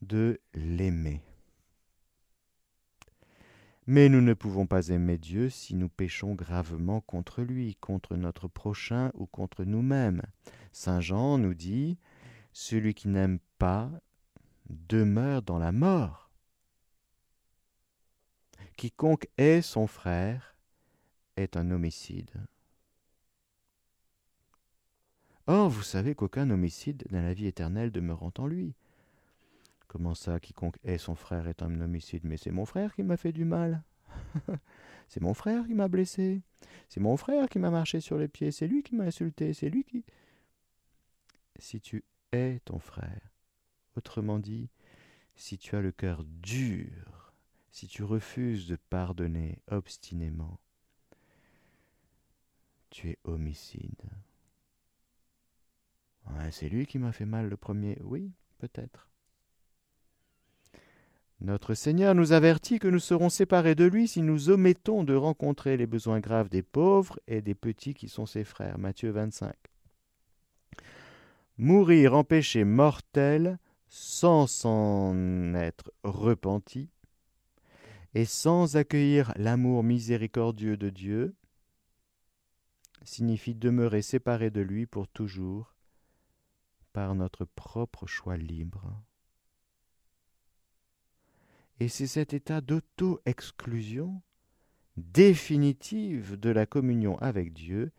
de 0.00 0.38
l'aimer. 0.54 1.22
Mais 3.88 4.08
nous 4.08 4.20
ne 4.20 4.34
pouvons 4.34 4.66
pas 4.66 4.88
aimer 4.88 5.16
Dieu 5.16 5.48
si 5.48 5.76
nous 5.76 5.88
péchons 5.88 6.34
gravement 6.34 7.00
contre 7.00 7.42
lui, 7.42 7.76
contre 7.76 8.16
notre 8.16 8.48
prochain 8.48 9.12
ou 9.14 9.26
contre 9.26 9.64
nous-mêmes. 9.64 10.22
Saint 10.72 11.00
Jean 11.00 11.38
nous 11.38 11.54
dit, 11.54 11.96
Celui 12.52 12.94
qui 12.94 13.06
n'aime 13.08 13.38
pas 13.58 13.90
demeure 14.68 15.42
dans 15.42 15.58
la 15.58 15.70
mort. 15.70 16.30
Quiconque 18.76 19.28
est 19.38 19.62
son 19.62 19.86
frère 19.86 20.56
est 21.36 21.56
un 21.56 21.70
homicide. 21.70 22.30
Or, 25.46 25.70
vous 25.70 25.82
savez 25.82 26.14
qu'aucun 26.14 26.50
homicide 26.50 27.04
dans 27.10 27.22
la 27.22 27.32
vie 27.32 27.46
éternelle 27.46 27.92
demeurant 27.92 28.32
en 28.38 28.46
lui. 28.46 28.74
Comment 29.88 30.14
ça, 30.14 30.40
quiconque 30.40 30.78
est 30.82 30.98
son 30.98 31.14
frère 31.14 31.48
est 31.48 31.62
un 31.62 31.80
homicide? 31.80 32.22
Mais 32.24 32.36
c'est 32.36 32.50
mon 32.50 32.66
frère 32.66 32.94
qui 32.94 33.02
m'a 33.02 33.16
fait 33.16 33.32
du 33.32 33.44
mal. 33.44 33.82
c'est 35.08 35.22
mon 35.22 35.34
frère 35.34 35.66
qui 35.66 35.74
m'a 35.74 35.88
blessé. 35.88 36.42
C'est 36.88 37.00
mon 37.00 37.16
frère 37.16 37.48
qui 37.48 37.58
m'a 37.58 37.70
marché 37.70 38.00
sur 38.00 38.18
les 38.18 38.28
pieds. 38.28 38.50
C'est 38.50 38.66
lui 38.66 38.82
qui 38.82 38.94
m'a 38.94 39.04
insulté. 39.04 39.52
C'est 39.54 39.70
lui 39.70 39.84
qui... 39.84 40.04
Si 41.58 41.80
tu 41.80 42.04
es 42.32 42.60
ton 42.64 42.78
frère, 42.78 43.32
autrement 43.96 44.38
dit, 44.38 44.68
si 45.36 45.56
tu 45.56 45.76
as 45.76 45.80
le 45.80 45.92
cœur 45.92 46.24
dur, 46.24 47.32
si 47.70 47.86
tu 47.86 48.02
refuses 48.02 48.66
de 48.66 48.76
pardonner 48.76 49.58
obstinément, 49.68 50.58
tu 52.90 53.10
es 53.10 53.18
homicide. 53.24 54.02
c'est 56.50 56.68
lui 56.68 56.86
qui 56.86 56.98
m'a 56.98 57.12
fait 57.12 57.26
mal 57.26 57.48
le 57.48 57.56
premier, 57.56 57.98
oui, 58.02 58.32
peut-être. 58.58 59.08
Notre 61.40 61.74
Seigneur 61.74 62.14
nous 62.14 62.32
avertit 62.32 62.78
que 62.78 62.88
nous 62.88 62.98
serons 62.98 63.28
séparés 63.28 63.74
de 63.74 63.84
lui 63.84 64.08
si 64.08 64.22
nous 64.22 64.48
omettons 64.48 65.04
de 65.04 65.14
rencontrer 65.14 65.76
les 65.76 65.86
besoins 65.86 66.20
graves 66.20 66.48
des 66.48 66.62
pauvres 66.62 67.20
et 67.26 67.42
des 67.42 67.54
petits 67.54 67.94
qui 67.94 68.08
sont 68.08 68.24
ses 68.24 68.44
frères. 68.44 68.78
Matthieu 68.78 69.10
25. 69.10 69.54
Mourir 71.58 72.14
en 72.14 72.24
péché 72.24 72.64
mortel 72.64 73.58
sans 73.88 74.46
s'en 74.46 75.54
être 75.54 75.92
repenti 76.02 76.90
et 78.14 78.24
sans 78.24 78.76
accueillir 78.76 79.32
l'amour 79.36 79.82
miséricordieux 79.82 80.78
de 80.78 80.88
Dieu, 80.88 81.36
signifie 83.02 83.54
demeurer 83.54 84.00
séparé 84.00 84.50
de 84.50 84.62
lui 84.62 84.86
pour 84.86 85.06
toujours 85.06 85.74
par 86.94 87.14
notre 87.14 87.44
propre 87.44 88.06
choix 88.06 88.38
libre. 88.38 89.05
Et 91.78 91.88
c'est 91.88 92.06
cet 92.06 92.32
état 92.32 92.60
d'auto-exclusion 92.60 94.22
définitive 94.96 96.38
de 96.38 96.50
la 96.50 96.64
communion 96.64 97.18
avec 97.18 97.52
Dieu 97.52 97.92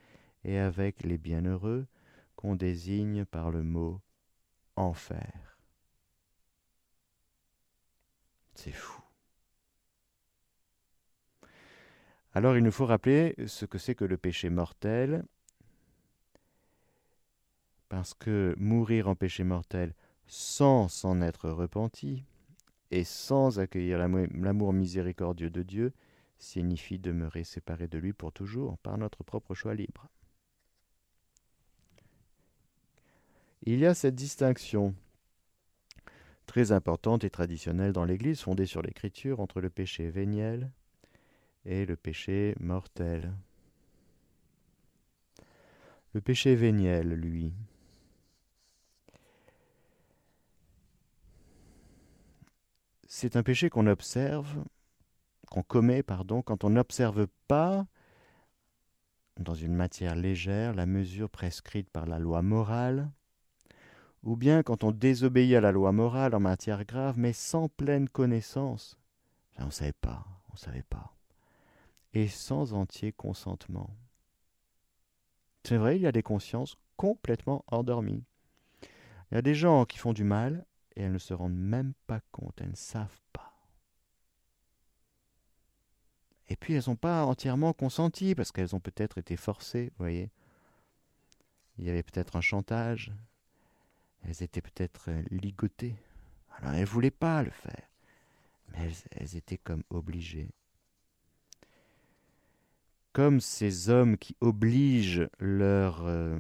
et 0.43 0.57
avec 0.57 1.03
les 1.03 1.17
bienheureux 1.17 1.88
qu'on 2.36 2.55
désigne 2.55 3.25
par 3.25 3.51
le 3.51 3.63
mot 3.63 4.01
enfer. 4.75 5.60
C'est 8.55 8.72
fou. 8.72 9.01
Alors 12.34 12.57
il 12.57 12.63
nous 12.63 12.72
faut 12.72 12.86
rappeler 12.86 13.36
ce 13.46 13.65
que 13.65 13.77
c'est 13.77 13.96
que 13.96 14.05
le 14.05 14.17
péché 14.17 14.50
mortel, 14.50 15.24
parce 17.89 18.13
que 18.13 18.55
mourir 18.57 19.07
en 19.07 19.15
péché 19.15 19.43
mortel 19.43 19.93
sans 20.27 20.88
s'en 20.88 21.22
être 21.22 21.50
repenti 21.50 22.25
et 22.91 23.03
sans 23.03 23.60
accueillir 23.60 23.98
l'amour 23.98 24.74
miséricordieux 24.74 25.50
de 25.50 25.63
Dieu 25.63 25.94
signifie 26.38 27.00
demeurer 27.00 27.44
séparé 27.44 27.88
de 27.88 27.98
lui 27.98 28.13
pour 28.13 28.32
toujours 28.32 28.77
par 28.77 28.98
notre 28.98 29.24
propre 29.24 29.56
choix 29.56 29.74
libre. 29.74 30.08
Il 33.63 33.79
y 33.79 33.86
a 33.86 33.94
cette 33.94 34.15
distinction 34.15 34.96
très 36.46 36.72
importante 36.72 37.24
et 37.24 37.29
traditionnelle 37.29 37.91
dans 37.91 38.06
l'Église, 38.06 38.41
fondée 38.41 38.65
sur 38.65 38.82
l'Écriture, 38.82 39.39
entre 39.39 39.60
le 39.60 39.70
péché 39.70 40.10
véniel 40.10 40.72
et 41.65 41.86
le 41.86 41.96
péché 41.98 42.56
mortel. 42.60 43.34
Le 46.13 46.22
péché 46.22 46.56
véniel, 46.56 47.10
lui, 47.10 47.51
c'est 53.18 53.36
un 53.36 53.42
péché 53.42 53.72
qu'on 53.72 53.88
observe, 53.88 54.64
qu'on 55.50 55.64
commet, 55.64 56.04
pardon, 56.04 56.44
quand 56.44 56.64
on 56.64 56.70
n'observe 56.70 57.26
pas 57.48 57.88
dans 59.38 59.56
une 59.56 59.74
matière 59.74 60.16
légère 60.16 60.76
la 60.76 60.86
mesure 60.86 61.28
prescrite 61.28 61.90
par 61.90 62.06
la 62.06 62.20
loi 62.20 62.44
morale, 62.44 63.10
ou 64.22 64.36
bien 64.36 64.62
quand 64.62 64.84
on 64.84 64.92
désobéit 64.92 65.56
à 65.56 65.62
la 65.62 65.72
loi 65.72 65.92
morale 65.92 66.36
en 66.36 66.40
matière 66.40 66.86
grave, 66.86 67.18
mais 67.18 67.34
sans 67.34 67.70
pleine 67.70 68.08
connaissance. 68.08 69.00
on 69.58 69.66
ne 69.66 69.72
savait 69.72 69.94
pas, 69.94 70.24
on 70.50 70.54
ne 70.54 70.60
savait 70.60 70.86
pas. 70.88 71.16
Et 72.14 72.28
sans 72.28 72.74
entier 72.74 73.14
consentement. 73.14 73.90
C'est 75.64 75.78
vrai, 75.78 75.96
il 75.96 76.04
y 76.04 76.08
a 76.08 76.12
des 76.12 76.22
consciences 76.22 76.78
complètement 76.98 77.66
endormies. 77.66 78.26
Il 79.32 79.36
y 79.36 79.38
a 79.40 79.42
des 79.42 79.56
gens 79.56 79.86
qui 79.86 79.98
font 79.98 80.14
du 80.14 80.24
mal 80.24 80.68
et 80.98 81.04
elles 81.04 81.12
ne 81.12 81.20
se 81.20 81.34
rendent 81.34 81.56
même 81.56 81.94
pas 82.08 82.22
compte, 82.32 82.60
elles 82.60 82.72
ne 82.72 82.75
savent 82.75 83.22
pas. 83.32 83.54
Et 86.50 86.56
puis 86.56 86.74
elles 86.74 86.84
n'ont 86.88 86.96
pas 86.96 87.24
entièrement 87.24 87.72
consenti 87.72 88.34
parce 88.34 88.51
qu'elles 88.51 88.75
ont 88.75 88.80
peut-être 88.80 89.20
été 89.20 89.38
forcées, 89.38 89.92
vous 89.92 90.04
voyez. 90.04 90.32
Il 91.77 91.86
y 91.86 91.89
avait 91.92 92.01
peut-être 92.01 92.36
un 92.36 92.42
chantage, 92.42 93.13
elles 94.24 94.42
étaient 94.42 94.62
peut-être 94.62 95.12
euh, 95.12 95.22
ligotées. 95.30 95.96
Alors 96.58 96.74
elles 96.74 96.82
ne 96.82 96.86
voulaient 96.86 97.12
pas 97.12 97.44
le 97.44 97.51
faire, 97.51 97.88
mais 98.70 98.92
elles, 99.12 99.36
étaient 99.36 99.60
comme 99.60 99.84
obligées. 99.92 100.50
Comme 103.13 103.39
ces 103.39 103.89
hommes 103.89 104.18
qui 104.18 104.36
obligent 104.42 105.30
leurs 105.38 106.04
euh, 106.06 106.39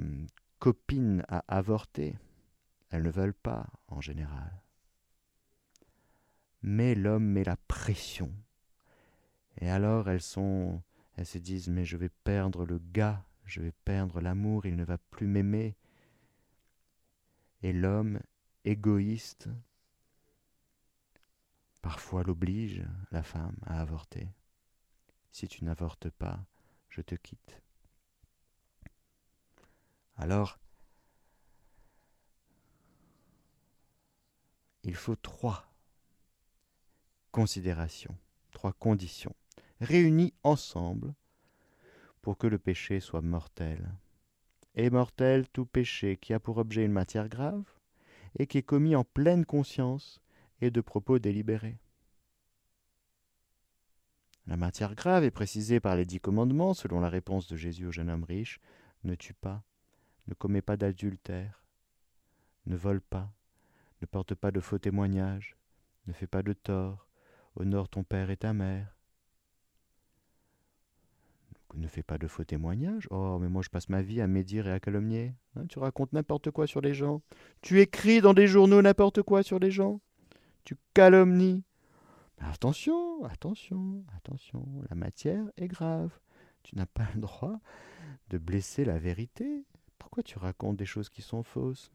copines 0.57 1.23
à 1.27 1.43
avorter. 1.47 2.15
Elles 2.89 3.03
ne 3.03 3.11
veulent 3.11 3.33
pas, 3.33 3.67
en 3.87 4.01
général. 4.01 4.61
Mais 6.61 6.95
l'homme 6.95 7.25
met 7.25 7.43
la 7.43 7.57
pression. 7.57 8.31
Et 9.59 9.69
alors 9.69 10.09
elles 10.09 10.21
sont, 10.21 10.81
elles 11.15 11.25
se 11.25 11.37
disent, 11.37 11.69
mais 11.69 11.85
je 11.85 11.97
vais 11.97 12.09
perdre 12.09 12.65
le 12.65 12.79
gars, 12.79 13.23
je 13.45 13.61
vais 13.61 13.73
perdre 13.85 14.21
l'amour, 14.21 14.65
il 14.65 14.75
ne 14.75 14.83
va 14.83 14.97
plus 14.97 15.27
m'aimer. 15.27 15.75
Et 17.63 17.73
l'homme, 17.73 18.19
égoïste, 18.65 19.49
parfois 21.81 22.23
l'oblige, 22.23 22.83
la 23.11 23.23
femme, 23.23 23.57
à 23.65 23.81
avorter. 23.81 24.29
Si 25.31 25.47
tu 25.47 25.63
n'avortes 25.63 26.09
pas, 26.09 26.45
je 26.89 27.01
te 27.01 27.15
quitte. 27.15 27.61
Alors, 30.15 30.59
il 34.87 34.95
faut 34.95 35.17
trois 35.17 35.69
considérations, 37.31 38.17
trois 38.51 38.71
conditions, 38.71 39.35
réunies 39.81 40.33
ensemble 40.43 41.13
pour 42.21 42.37
que 42.37 42.47
le 42.47 42.57
péché 42.57 43.01
soit 43.01 43.21
mortel. 43.21 43.91
Et 44.75 44.89
mortel 44.89 45.47
tout 45.49 45.65
péché 45.65 46.15
qui 46.17 46.33
a 46.33 46.39
pour 46.39 46.57
objet 46.57 46.85
une 46.85 46.93
matière 46.93 47.27
grave 47.27 47.65
et 48.39 48.47
qui 48.47 48.59
est 48.59 48.63
commis 48.63 48.95
en 48.95 49.03
pleine 49.03 49.45
conscience 49.45 50.21
et 50.61 50.71
de 50.71 50.81
propos 50.81 51.19
délibérés. 51.19 51.79
La 54.45 54.55
matière 54.55 54.95
grave 54.95 55.25
est 55.25 55.31
précisée 55.31 55.81
par 55.81 55.97
les 55.97 56.05
dix 56.05 56.21
commandements 56.21 56.73
selon 56.73 57.01
la 57.01 57.09
réponse 57.09 57.47
de 57.47 57.57
Jésus 57.57 57.85
au 57.85 57.91
jeune 57.91 58.09
homme 58.09 58.23
riche 58.23 58.61
ne 59.03 59.15
tue 59.15 59.33
pas, 59.33 59.63
ne 60.27 60.33
commets 60.33 60.61
pas 60.61 60.77
d'adultère, 60.77 61.65
ne 62.65 62.77
vole 62.77 63.01
pas, 63.01 63.33
ne 64.01 64.05
porte 64.07 64.35
pas 64.35 64.51
de 64.51 64.59
faux 64.59 64.77
témoignages, 64.77 65.57
ne 66.07 66.13
fais 66.13 66.27
pas 66.27 66.43
de 66.43 66.53
tort, 66.53 67.07
honore 67.55 67.89
ton 67.89 68.03
père 68.03 68.29
et 68.29 68.37
ta 68.37 68.53
mère. 68.53 68.97
Ne 71.73 71.87
fais 71.87 72.03
pas 72.03 72.17
de 72.17 72.27
faux 72.27 72.43
témoignages? 72.43 73.07
Oh, 73.11 73.37
mais 73.39 73.49
moi 73.49 73.61
je 73.61 73.69
passe 73.69 73.89
ma 73.89 74.01
vie 74.01 74.21
à 74.21 74.27
médire 74.27 74.67
et 74.67 74.71
à 74.71 74.79
calomnier. 74.79 75.35
Hein, 75.55 75.65
tu 75.67 75.79
racontes 75.79 76.13
n'importe 76.13 76.49
quoi 76.49 76.65
sur 76.65 76.81
les 76.81 76.93
gens. 76.93 77.21
Tu 77.61 77.81
écris 77.81 78.21
dans 78.21 78.33
des 78.33 78.47
journaux 78.47 78.81
n'importe 78.81 79.21
quoi 79.21 79.43
sur 79.43 79.59
les 79.59 79.69
gens. 79.69 79.99
Tu 80.63 80.75
calomnies. 80.93 81.63
attention, 82.39 83.23
attention, 83.25 84.03
attention. 84.15 84.65
La 84.89 84.95
matière 84.95 85.45
est 85.57 85.67
grave. 85.67 86.17
Tu 86.63 86.75
n'as 86.75 86.85
pas 86.85 87.07
le 87.13 87.21
droit 87.21 87.59
de 88.29 88.37
blesser 88.37 88.85
la 88.85 88.97
vérité. 88.97 89.65
Pourquoi 89.99 90.23
tu 90.23 90.39
racontes 90.39 90.77
des 90.77 90.85
choses 90.85 91.09
qui 91.09 91.21
sont 91.21 91.43
fausses? 91.43 91.91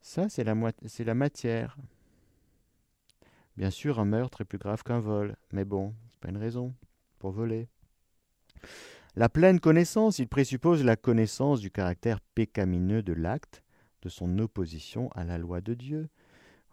Ça, 0.00 0.28
c'est 0.28 0.44
la, 0.44 0.54
matière. 1.14 1.76
Bien 3.56 3.70
sûr, 3.70 4.00
un 4.00 4.04
meurtre 4.04 4.40
est 4.40 4.46
plus 4.46 4.58
grave 4.58 4.82
qu'un 4.82 4.98
vol, 4.98 5.36
mais 5.52 5.64
bon, 5.64 5.94
c'est 6.10 6.20
pas 6.20 6.30
une 6.30 6.38
raison 6.38 6.74
pour 7.18 7.32
voler. 7.32 7.68
La 9.14 9.28
pleine 9.28 9.60
connaissance, 9.60 10.18
il 10.18 10.28
présuppose 10.28 10.82
la 10.84 10.96
connaissance 10.96 11.60
du 11.60 11.70
caractère 11.70 12.20
pécamineux 12.34 13.02
de 13.02 13.12
l'acte, 13.12 13.62
de 14.02 14.08
son 14.08 14.38
opposition 14.38 15.10
à 15.12 15.24
la 15.24 15.36
loi 15.36 15.60
de 15.60 15.74
Dieu. 15.74 16.08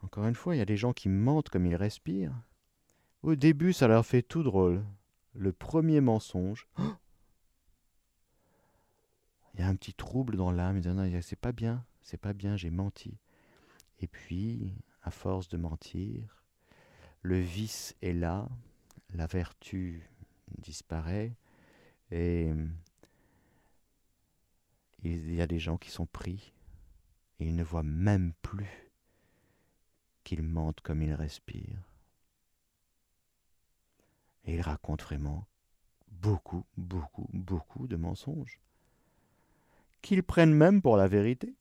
Encore 0.03 0.25
une 0.27 0.35
fois, 0.35 0.55
il 0.55 0.59
y 0.59 0.61
a 0.61 0.65
des 0.65 0.77
gens 0.77 0.93
qui 0.93 1.09
mentent 1.09 1.49
comme 1.49 1.65
ils 1.65 1.75
respirent. 1.75 2.35
Au 3.23 3.35
début, 3.35 3.73
ça 3.73 3.87
leur 3.87 4.05
fait 4.05 4.21
tout 4.21 4.43
drôle. 4.43 4.85
Le 5.33 5.51
premier 5.51 5.99
mensonge. 5.99 6.67
il 9.53 9.59
y 9.59 9.63
a 9.63 9.67
un 9.67 9.75
petit 9.75 9.93
trouble 9.93 10.37
dans 10.37 10.51
l'âme. 10.51 10.77
Ils 10.77 10.81
disent 10.81 10.93
non, 10.93 11.19
c'est 11.21 11.35
pas 11.35 11.51
bien 11.51 11.83
c'est 12.07 12.15
pas 12.15 12.31
bien, 12.31 12.55
j'ai 12.55 12.69
menti. 12.69 13.17
Et 13.99 14.07
puis, 14.07 14.73
à 15.03 15.11
force 15.11 15.49
de 15.49 15.57
mentir, 15.57 16.41
le 17.21 17.37
vice 17.37 17.97
est 18.01 18.13
là, 18.13 18.47
la 19.13 19.27
vertu 19.27 20.09
disparaît, 20.57 21.35
et 22.11 22.49
il 25.03 25.33
y 25.33 25.41
a 25.41 25.47
des 25.47 25.59
gens 25.59 25.77
qui 25.77 25.89
sont 25.89 26.05
pris, 26.05 26.53
et 27.41 27.47
ils 27.47 27.55
ne 27.57 27.63
voient 27.63 27.83
même 27.83 28.31
plus 28.41 28.89
qu'ils 30.23 30.43
mentent 30.43 30.79
comme 30.79 31.01
ils 31.01 31.13
respirent. 31.13 31.83
Et 34.45 34.55
ils 34.55 34.61
racontent 34.61 35.03
vraiment 35.03 35.45
beaucoup, 36.07 36.63
beaucoup, 36.77 37.27
beaucoup 37.33 37.85
de 37.85 37.97
mensonges, 37.97 38.61
qu'ils 40.01 40.23
prennent 40.23 40.53
même 40.53 40.81
pour 40.81 40.95
la 40.95 41.09
vérité. 41.09 41.53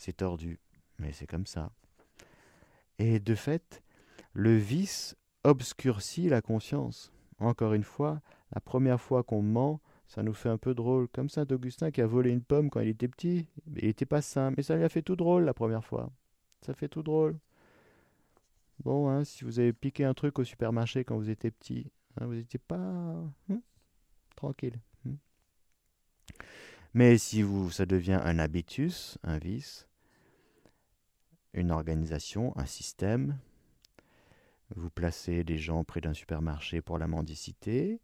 C'est 0.00 0.16
tordu, 0.16 0.58
mais 0.98 1.12
c'est 1.12 1.26
comme 1.26 1.44
ça. 1.44 1.70
Et 2.98 3.20
de 3.20 3.34
fait, 3.34 3.82
le 4.32 4.56
vice 4.56 5.14
obscurcit 5.44 6.30
la 6.30 6.40
conscience. 6.40 7.12
Encore 7.38 7.74
une 7.74 7.84
fois, 7.84 8.22
la 8.54 8.62
première 8.62 9.00
fois 9.00 9.22
qu'on 9.22 9.42
ment, 9.42 9.82
ça 10.08 10.22
nous 10.22 10.32
fait 10.32 10.48
un 10.48 10.56
peu 10.56 10.74
drôle. 10.74 11.06
Comme 11.08 11.28
Saint 11.28 11.46
Augustin 11.50 11.90
qui 11.90 12.00
a 12.00 12.06
volé 12.06 12.30
une 12.30 12.40
pomme 12.42 12.70
quand 12.70 12.80
il 12.80 12.88
était 12.88 13.08
petit. 13.08 13.46
Il 13.76 13.84
n'était 13.84 14.06
pas 14.06 14.22
sain, 14.22 14.54
mais 14.56 14.62
ça 14.62 14.74
lui 14.74 14.84
a 14.84 14.88
fait 14.88 15.02
tout 15.02 15.16
drôle 15.16 15.44
la 15.44 15.52
première 15.52 15.84
fois. 15.84 16.10
Ça 16.62 16.72
fait 16.72 16.88
tout 16.88 17.02
drôle. 17.02 17.38
Bon, 18.82 19.10
hein, 19.10 19.24
si 19.24 19.44
vous 19.44 19.58
avez 19.58 19.74
piqué 19.74 20.04
un 20.04 20.14
truc 20.14 20.38
au 20.38 20.44
supermarché 20.44 21.04
quand 21.04 21.18
vous 21.18 21.28
étiez 21.28 21.50
petit, 21.50 21.92
Hein, 22.16 22.26
vous 22.26 22.34
n'étiez 22.34 22.58
pas 22.58 22.76
hein, 22.76 23.60
tranquille. 24.36 24.80
Mais 26.92 27.18
si 27.18 27.42
vous, 27.42 27.70
ça 27.70 27.86
devient 27.86 28.20
un 28.24 28.38
habitus, 28.40 29.16
un 29.22 29.38
vice, 29.38 29.86
une 31.52 31.70
organisation, 31.70 32.56
un 32.56 32.66
système, 32.66 33.38
vous 34.76 34.90
placez 34.90 35.42
des 35.42 35.58
gens 35.58 35.84
près 35.84 36.00
d'un 36.00 36.14
supermarché 36.14 36.80
pour 36.80 36.98
la 36.98 37.08
mendicité, 37.08 38.00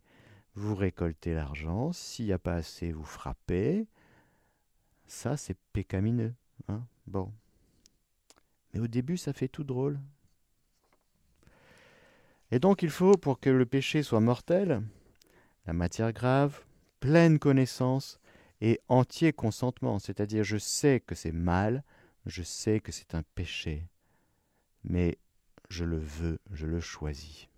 vous 0.54 0.74
récoltez 0.74 1.34
l'argent, 1.34 1.92
s'il 1.92 2.26
n'y 2.26 2.32
a 2.32 2.38
pas 2.38 2.54
assez, 2.54 2.90
vous 2.90 3.04
frappez. 3.04 3.86
Ça, 5.06 5.36
c'est 5.36 5.56
pécamineux. 5.72 6.34
Hein 6.68 6.82
bon. 7.06 7.32
Mais 8.72 8.80
au 8.80 8.88
début, 8.88 9.16
ça 9.16 9.32
fait 9.32 9.48
tout 9.48 9.64
drôle. 9.64 10.00
Et 12.50 12.58
donc, 12.58 12.82
il 12.82 12.90
faut, 12.90 13.16
pour 13.16 13.38
que 13.38 13.50
le 13.50 13.66
péché 13.66 14.02
soit 14.02 14.20
mortel, 14.20 14.82
la 15.66 15.72
matière 15.72 16.12
grave, 16.12 16.64
pleine 17.00 17.38
connaissance 17.38 18.18
et 18.60 18.80
entier 18.88 19.32
consentement. 19.32 19.98
C'est-à-dire, 19.98 20.44
je 20.44 20.56
sais 20.56 21.00
que 21.00 21.14
c'est 21.14 21.32
mal, 21.32 21.84
je 22.26 22.42
sais 22.42 22.80
que 22.80 22.92
c'est 22.92 23.14
un 23.14 23.22
péché, 23.22 23.88
mais 24.84 25.18
je 25.68 25.84
le 25.84 25.98
veux, 25.98 26.40
je 26.50 26.66
le 26.66 26.80
choisis. 26.80 27.48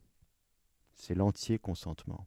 C'est 0.94 1.14
l'entier 1.14 1.58
consentement. 1.58 2.26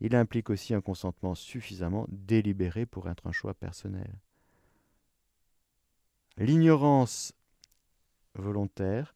Il 0.00 0.16
implique 0.16 0.50
aussi 0.50 0.74
un 0.74 0.80
consentement 0.80 1.34
suffisamment 1.34 2.06
délibéré 2.08 2.86
pour 2.86 3.08
être 3.08 3.26
un 3.26 3.32
choix 3.32 3.54
personnel. 3.54 4.18
L'ignorance 6.38 7.34
volontaire 8.34 9.14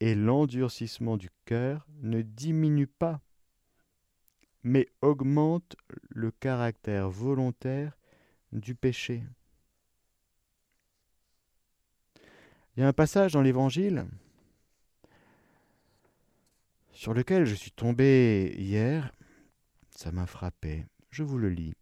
et 0.00 0.14
l'endurcissement 0.14 1.16
du 1.16 1.30
cœur 1.44 1.86
ne 2.00 2.22
diminuent 2.22 2.86
pas, 2.98 3.20
mais 4.62 4.88
augmentent 5.02 5.76
le 6.10 6.30
caractère 6.30 7.08
volontaire 7.08 7.96
du 8.52 8.74
péché. 8.74 9.22
Il 12.78 12.82
y 12.82 12.84
a 12.84 12.86
un 12.86 12.92
passage 12.92 13.32
dans 13.32 13.42
l'Évangile 13.42 14.06
sur 16.92 17.12
lequel 17.12 17.44
je 17.44 17.56
suis 17.56 17.72
tombé 17.72 18.54
hier. 18.56 19.12
Ça 19.90 20.12
m'a 20.12 20.26
frappé. 20.26 20.86
Je 21.10 21.24
vous 21.24 21.38
le 21.38 21.48
lis. 21.48 21.74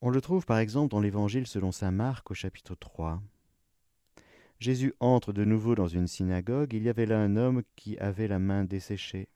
On 0.00 0.08
le 0.08 0.22
trouve 0.22 0.46
par 0.46 0.56
exemple 0.56 0.90
dans 0.90 1.00
l'Évangile 1.00 1.46
selon 1.46 1.70
saint 1.70 1.90
Marc 1.90 2.30
au 2.30 2.34
chapitre 2.34 2.74
3. 2.76 3.20
Jésus 4.58 4.94
entre 4.98 5.34
de 5.34 5.44
nouveau 5.44 5.74
dans 5.74 5.86
une 5.86 6.06
synagogue. 6.06 6.72
Il 6.72 6.82
y 6.82 6.88
avait 6.88 7.04
là 7.04 7.18
un 7.18 7.36
homme 7.36 7.62
qui 7.76 7.98
avait 7.98 8.26
la 8.26 8.38
main 8.38 8.64
desséchée. 8.64 9.28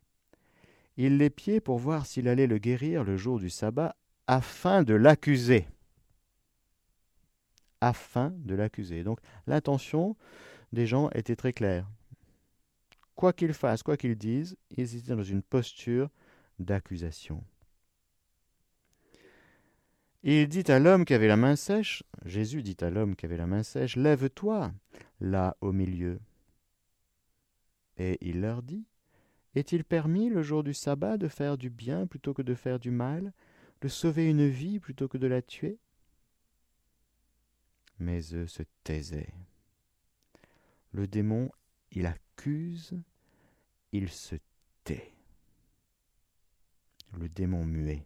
Il 0.97 1.18
l'épiait 1.18 1.61
pour 1.61 1.78
voir 1.78 2.06
s'il 2.06 2.26
allait 2.26 2.47
le 2.47 2.56
guérir 2.56 3.04
le 3.04 3.18
jour 3.18 3.38
du 3.38 3.50
sabbat 3.50 3.97
afin 4.26 4.82
de 4.82 4.94
l'accuser 4.94 5.66
afin 7.80 8.32
de 8.38 8.54
l'accuser. 8.54 9.02
Donc 9.04 9.20
l'intention 9.46 10.16
des 10.72 10.87
gens 10.87 11.10
était 11.10 11.37
très 11.37 11.52
claire. 11.52 11.88
Quoi 13.14 13.32
qu'ils 13.32 13.54
fassent, 13.54 13.82
quoi 13.82 13.96
qu'ils 13.96 14.16
disent, 14.16 14.56
ils 14.76 14.96
étaient 14.96 15.14
dans 15.14 15.22
une 15.22 15.42
posture 15.42 16.08
d'accusation. 16.58 17.44
Il 20.22 20.49
dit 20.49 20.70
à 20.70 20.78
l'homme 20.78 21.06
qui 21.06 21.14
avait 21.14 21.28
la 21.28 21.37
main 21.37 21.56
sèche, 21.56 22.02
Jésus 22.26 22.62
dit 22.62 22.76
à 22.80 22.90
l'homme 22.90 23.16
qui 23.16 23.25
avait 23.25 23.38
la 23.38 23.46
main 23.46 23.62
sèche, 23.62 23.96
Lève-toi, 23.96 24.72
là 25.20 25.56
au 25.62 25.72
milieu. 25.72 26.20
Et 27.96 28.18
il 28.20 28.42
leur 28.42 28.62
dit, 28.62 28.84
Est-il 29.54 29.82
permis 29.82 30.28
le 30.28 30.42
jour 30.42 30.62
du 30.62 30.75
sabbat 30.75 31.16
de 31.16 31.28
faire 31.28 31.56
du 31.56 31.70
bien 31.70 32.06
plutôt 32.06 32.34
que 32.34 32.42
de 32.42 32.54
faire 32.54 32.78
du 32.78 32.90
mal, 32.90 33.32
de 33.80 33.88
sauver 33.88 34.28
une 34.28 34.46
vie 34.46 34.78
plutôt 34.78 35.08
que 35.08 35.16
de 35.16 35.26
la 35.26 35.40
tuer? 35.40 35.78
Mais 38.00 38.21
eux 38.35 38.46
se 38.46 38.62
taisaient. 38.83 39.35
Le 40.92 41.07
démon, 41.07 41.51
il 41.92 42.07
accuse, 42.07 43.01
il 43.92 44.09
se 44.09 44.37
tait. 44.85 45.12
Le 47.12 47.29
démon 47.29 47.64
muet. 47.64 48.05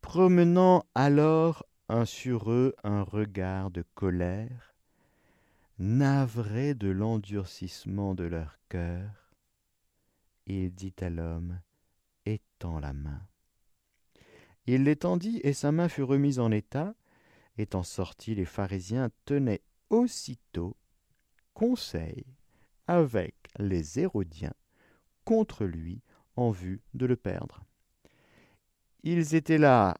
Promenant 0.00 0.84
alors 0.94 1.66
un 1.88 2.04
sur 2.04 2.50
eux 2.50 2.74
un 2.84 3.02
regard 3.02 3.70
de 3.70 3.84
colère, 3.94 4.74
navré 5.78 6.74
de 6.74 6.88
l'endurcissement 6.88 8.14
de 8.14 8.24
leur 8.24 8.58
cœur, 8.68 9.32
il 10.46 10.74
dit 10.74 10.94
à 11.00 11.10
l'homme, 11.10 11.60
étends 12.26 12.78
la 12.78 12.92
main. 12.92 13.26
Il 14.66 14.84
l'étendit 14.84 15.40
et 15.42 15.52
sa 15.52 15.72
main 15.72 15.88
fut 15.88 16.02
remise 16.02 16.38
en 16.38 16.50
état, 16.50 16.94
Étant 17.56 17.82
sortis, 17.82 18.34
les 18.34 18.44
pharisiens 18.44 19.10
tenaient 19.24 19.62
aussitôt 19.90 20.76
conseil 21.52 22.26
avec 22.86 23.34
les 23.58 24.00
Hérodiens 24.00 24.54
contre 25.24 25.64
lui 25.64 26.02
en 26.36 26.50
vue 26.50 26.82
de 26.94 27.06
le 27.06 27.16
perdre. 27.16 27.64
Ils 29.02 29.34
étaient 29.34 29.58
là 29.58 29.96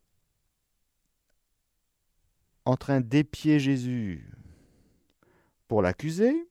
en 2.65 2.77
train 2.77 3.01
d'épier 3.01 3.59
Jésus 3.61 4.31
pour 5.69 5.83
l'accuser. 5.83 6.49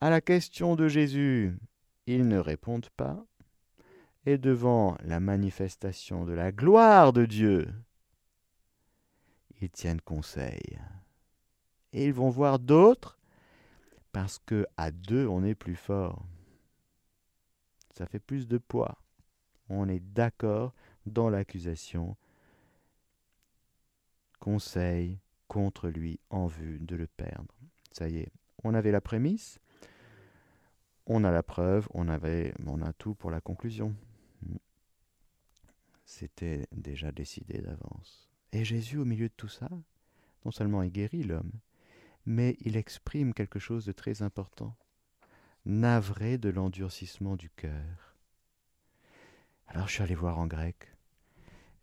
À 0.00 0.10
la 0.10 0.20
question 0.20 0.76
de 0.76 0.86
Jésus, 0.86 1.56
ils 2.06 2.28
ne 2.28 2.38
répondent 2.38 2.90
pas. 2.96 3.24
Et 4.26 4.36
devant 4.36 4.96
la 5.00 5.20
manifestation 5.20 6.24
de 6.24 6.32
la 6.32 6.52
gloire 6.52 7.12
de 7.12 7.24
Dieu, 7.24 7.68
ils 9.60 9.70
tiennent 9.70 10.00
conseil. 10.00 10.78
Et 11.92 12.04
ils 12.04 12.12
vont 12.12 12.30
voir 12.30 12.58
d'autres 12.58 13.18
parce 14.12 14.38
que 14.38 14.66
à 14.76 14.90
deux, 14.90 15.26
on 15.26 15.44
est 15.44 15.54
plus 15.54 15.76
fort. 15.76 16.24
Ça 17.94 18.06
fait 18.06 18.20
plus 18.20 18.46
de 18.46 18.58
poids. 18.58 18.98
On 19.68 19.88
est 19.88 20.00
d'accord 20.00 20.74
dans 21.06 21.28
l'accusation. 21.28 22.16
Conseil 24.38 25.18
contre 25.48 25.88
lui 25.88 26.20
en 26.30 26.46
vue 26.46 26.78
de 26.78 26.96
le 26.96 27.06
perdre. 27.06 27.54
Ça 27.92 28.08
y 28.08 28.18
est, 28.18 28.32
on 28.64 28.74
avait 28.74 28.92
la 28.92 29.00
prémisse, 29.00 29.58
on 31.06 31.24
a 31.24 31.30
la 31.30 31.42
preuve, 31.42 31.88
on 31.94 32.08
avait, 32.08 32.54
on 32.66 32.82
a 32.82 32.92
tout 32.92 33.14
pour 33.14 33.30
la 33.30 33.40
conclusion. 33.40 33.94
C'était 36.04 36.66
déjà 36.72 37.12
décidé 37.12 37.60
d'avance. 37.60 38.27
Et 38.52 38.64
Jésus, 38.64 38.98
au 38.98 39.04
milieu 39.04 39.28
de 39.28 39.34
tout 39.36 39.48
ça, 39.48 39.68
non 40.44 40.50
seulement 40.50 40.82
il 40.82 40.90
guérit 40.90 41.22
l'homme, 41.22 41.52
mais 42.24 42.56
il 42.60 42.76
exprime 42.76 43.34
quelque 43.34 43.58
chose 43.58 43.84
de 43.84 43.92
très 43.92 44.22
important, 44.22 44.76
navré 45.64 46.38
de 46.38 46.48
l'endurcissement 46.48 47.36
du 47.36 47.50
cœur. 47.50 48.16
Alors 49.66 49.88
je 49.88 49.94
suis 49.94 50.02
allé 50.02 50.14
voir 50.14 50.38
en 50.38 50.46
grec, 50.46 50.94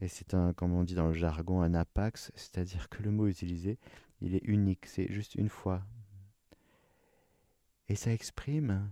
et 0.02 0.08
c'est 0.08 0.34
un, 0.34 0.54
comme 0.54 0.74
on 0.74 0.84
dit 0.84 0.96
dans 0.96 1.08
le 1.08 1.14
jargon, 1.14 1.62
un 1.62 1.74
apax, 1.74 2.32
c'est-à-dire 2.36 2.90
que 2.90 3.04
le 3.04 3.12
mot 3.12 3.28
utilisé, 3.28 3.78
il 4.22 4.36
est 4.36 4.44
unique, 4.44 4.86
c'est 4.88 5.12
juste 5.12 5.36
une 5.36 5.50
fois. 5.50 5.86
Et 7.88 7.96
ça 7.96 8.12
exprime, 8.12 8.92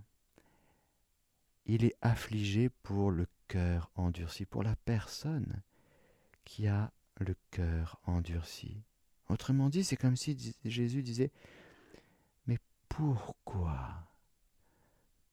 il 1.66 1.84
est 1.84 1.96
affligé 2.00 2.68
pour 2.68 3.10
le 3.10 3.26
cœur 3.48 3.90
endurci, 3.96 4.46
pour 4.46 4.62
la 4.62 4.76
personne 4.76 5.62
qui 6.44 6.68
a 6.68 6.92
le 7.20 7.34
cœur 7.50 8.00
endurci. 8.04 8.82
Autrement 9.28 9.68
dit, 9.68 9.84
c'est 9.84 9.96
comme 9.96 10.16
si 10.16 10.56
Jésus 10.64 11.02
disait, 11.02 11.30
mais 12.46 12.58
pourquoi 12.88 13.78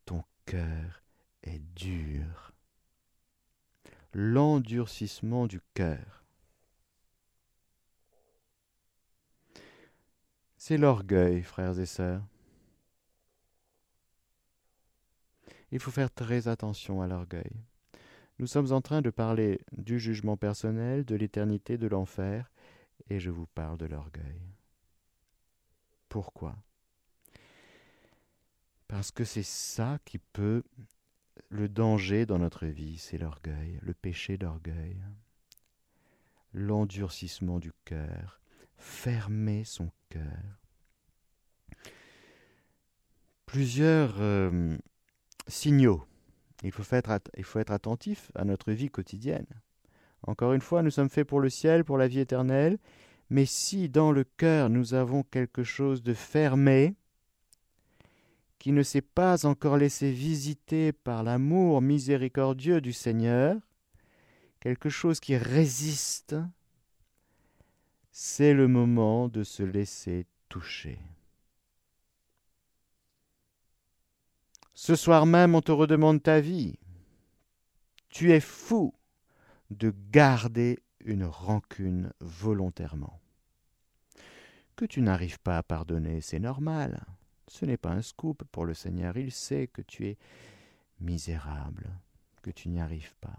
ton 0.05 0.23
cœur 0.45 1.01
est 1.43 1.59
dur? 1.75 2.53
L'endurcissement 4.13 5.47
du 5.47 5.61
cœur. 5.73 6.23
C'est 10.57 10.77
l'orgueil, 10.77 11.41
frères 11.41 11.79
et 11.79 11.85
sœurs. 11.85 12.23
Il 15.71 15.79
faut 15.79 15.91
faire 15.91 16.13
très 16.13 16.47
attention 16.47 17.01
à 17.01 17.07
l'orgueil. 17.07 17.63
Nous 18.41 18.47
sommes 18.47 18.71
en 18.73 18.81
train 18.81 19.03
de 19.03 19.11
parler 19.11 19.61
du 19.71 19.99
jugement 19.99 20.35
personnel, 20.35 21.05
de 21.05 21.15
l'éternité, 21.15 21.77
de 21.77 21.85
l'enfer, 21.87 22.51
et 23.07 23.19
je 23.19 23.29
vous 23.29 23.45
parle 23.45 23.77
de 23.77 23.85
l'orgueil. 23.85 24.41
Pourquoi? 26.09 26.55
Parce 28.87 29.11
que 29.11 29.23
c'est 29.23 29.45
ça 29.45 29.99
qui 30.05 30.17
peut... 30.17 30.63
Le 31.49 31.69
danger 31.69 32.25
dans 32.25 32.39
notre 32.39 32.65
vie, 32.65 32.97
c'est 32.97 33.17
l'orgueil, 33.17 33.77
le 33.81 33.93
péché 33.93 34.37
d'orgueil, 34.37 34.97
l'endurcissement 36.53 37.59
du 37.59 37.71
cœur, 37.83 38.39
fermer 38.77 39.65
son 39.65 39.91
cœur. 40.09 40.61
plusieurs 43.45 44.15
euh, 44.19 44.77
signaux. 45.47 46.05
Il 46.63 46.71
faut, 46.71 46.83
être 46.93 47.71
attentif 47.71 48.31
à 48.35 48.45
notre 48.45 48.71
vie 48.71 48.89
quotidienne. 48.89 49.47
Encore 50.23 50.53
une 50.53 50.61
fois, 50.61 50.83
nous 50.83 50.91
sommes 50.91 51.09
faits 51.09 51.27
pour 51.27 51.39
le 51.39 51.49
ciel, 51.49 51.83
pour 51.83 51.97
la 51.97 52.07
vie 52.07 52.19
éternelle, 52.19 52.77
mais 53.29 53.45
si 53.45 53.89
dans 53.89 54.11
le 54.11 54.23
cœur 54.23 54.69
nous 54.69 54.93
avons 54.93 55.23
quelque 55.23 55.63
chose 55.63 56.03
de 56.03 56.13
fermé, 56.13 56.95
qui 58.59 58.73
ne 58.73 58.83
s'est 58.83 59.01
pas 59.01 59.47
encore 59.47 59.77
laissé 59.77 60.11
visiter 60.11 60.91
par 60.91 61.23
l'amour 61.23 61.81
miséricordieux 61.81 62.79
du 62.79 62.93
Seigneur, 62.93 63.57
quelque 64.59 64.89
chose 64.89 65.19
qui 65.19 65.35
résiste, 65.35 66.35
c'est 68.11 68.53
le 68.53 68.67
moment 68.67 69.29
de 69.29 69.43
se 69.43 69.63
laisser 69.63 70.27
toucher. 70.47 70.99
Ce 74.81 74.95
soir 74.95 75.27
même, 75.27 75.53
on 75.53 75.61
te 75.61 75.71
redemande 75.71 76.23
ta 76.23 76.41
vie. 76.41 76.79
Tu 78.09 78.31
es 78.31 78.39
fou 78.39 78.95
de 79.69 79.93
garder 80.09 80.79
une 81.01 81.25
rancune 81.25 82.11
volontairement. 82.19 83.21
Que 84.75 84.85
tu 84.85 85.03
n'arrives 85.03 85.39
pas 85.39 85.59
à 85.59 85.61
pardonner, 85.61 86.19
c'est 86.21 86.39
normal. 86.39 87.05
Ce 87.47 87.63
n'est 87.63 87.77
pas 87.77 87.91
un 87.91 88.01
scoop 88.01 88.43
pour 88.45 88.65
le 88.65 88.73
Seigneur. 88.73 89.17
Il 89.17 89.31
sait 89.31 89.67
que 89.67 89.83
tu 89.83 90.07
es 90.07 90.17
misérable, 90.99 91.91
que 92.41 92.49
tu 92.49 92.67
n'y 92.67 92.81
arrives 92.81 93.13
pas. 93.21 93.37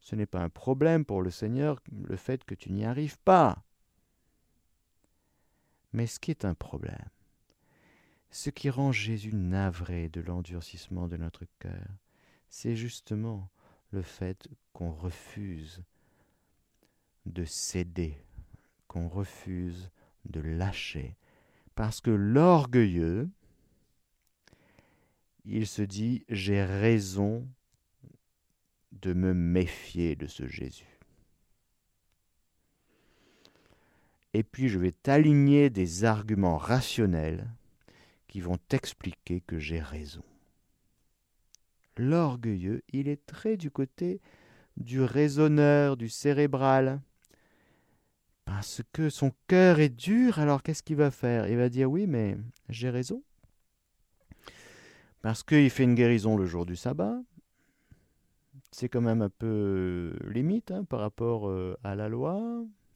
Ce 0.00 0.16
n'est 0.16 0.26
pas 0.26 0.40
un 0.40 0.50
problème 0.50 1.04
pour 1.04 1.22
le 1.22 1.30
Seigneur 1.30 1.80
le 1.92 2.16
fait 2.16 2.42
que 2.42 2.56
tu 2.56 2.72
n'y 2.72 2.84
arrives 2.84 3.20
pas. 3.20 3.62
Mais 5.92 6.08
ce 6.08 6.18
qui 6.18 6.32
est 6.32 6.44
un 6.44 6.54
problème, 6.54 7.10
ce 8.32 8.48
qui 8.48 8.70
rend 8.70 8.92
Jésus 8.92 9.34
navré 9.34 10.08
de 10.08 10.22
l'endurcissement 10.22 11.06
de 11.06 11.18
notre 11.18 11.44
cœur, 11.58 11.86
c'est 12.48 12.74
justement 12.74 13.50
le 13.90 14.02
fait 14.02 14.48
qu'on 14.72 14.90
refuse 14.90 15.82
de 17.26 17.44
céder, 17.44 18.16
qu'on 18.88 19.06
refuse 19.06 19.90
de 20.24 20.40
lâcher, 20.40 21.14
parce 21.74 22.00
que 22.00 22.10
l'orgueilleux, 22.10 23.28
il 25.44 25.66
se 25.66 25.82
dit 25.82 26.24
j'ai 26.30 26.64
raison 26.64 27.46
de 28.92 29.12
me 29.12 29.34
méfier 29.34 30.16
de 30.16 30.26
ce 30.26 30.46
Jésus. 30.46 30.98
Et 34.32 34.42
puis 34.42 34.70
je 34.70 34.78
vais 34.78 34.92
t'aligner 34.92 35.68
des 35.68 36.04
arguments 36.04 36.56
rationnels 36.56 37.46
qui 38.32 38.40
vont 38.40 38.56
t'expliquer 38.56 39.42
que 39.42 39.58
j'ai 39.58 39.78
raison. 39.78 40.22
L'orgueilleux, 41.98 42.82
il 42.90 43.08
est 43.08 43.26
très 43.26 43.58
du 43.58 43.70
côté 43.70 44.22
du 44.78 45.02
raisonneur, 45.02 45.98
du 45.98 46.08
cérébral. 46.08 47.02
Parce 48.46 48.80
que 48.94 49.10
son 49.10 49.32
cœur 49.48 49.80
est 49.80 49.90
dur, 49.90 50.38
alors 50.38 50.62
qu'est-ce 50.62 50.82
qu'il 50.82 50.96
va 50.96 51.10
faire? 51.10 51.46
Il 51.46 51.58
va 51.58 51.68
dire 51.68 51.90
oui, 51.90 52.06
mais 52.06 52.38
j'ai 52.70 52.88
raison. 52.88 53.22
Parce 55.20 55.42
qu'il 55.42 55.68
fait 55.68 55.84
une 55.84 55.94
guérison 55.94 56.34
le 56.38 56.46
jour 56.46 56.64
du 56.64 56.74
sabbat. 56.74 57.20
C'est 58.70 58.88
quand 58.88 59.02
même 59.02 59.20
un 59.20 59.28
peu 59.28 60.16
limite 60.26 60.70
hein, 60.70 60.84
par 60.84 61.00
rapport 61.00 61.50
euh, 61.50 61.76
à 61.84 61.94
la 61.94 62.08
loi. 62.08 62.40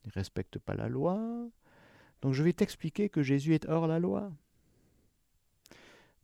Il 0.06 0.08
ne 0.08 0.12
respecte 0.12 0.58
pas 0.58 0.74
la 0.74 0.88
loi. 0.88 1.20
Donc 2.22 2.32
je 2.32 2.42
vais 2.42 2.54
t'expliquer 2.54 3.10
que 3.10 3.22
Jésus 3.22 3.52
est 3.52 3.68
hors 3.68 3.86
la 3.86 3.98
loi. 3.98 4.32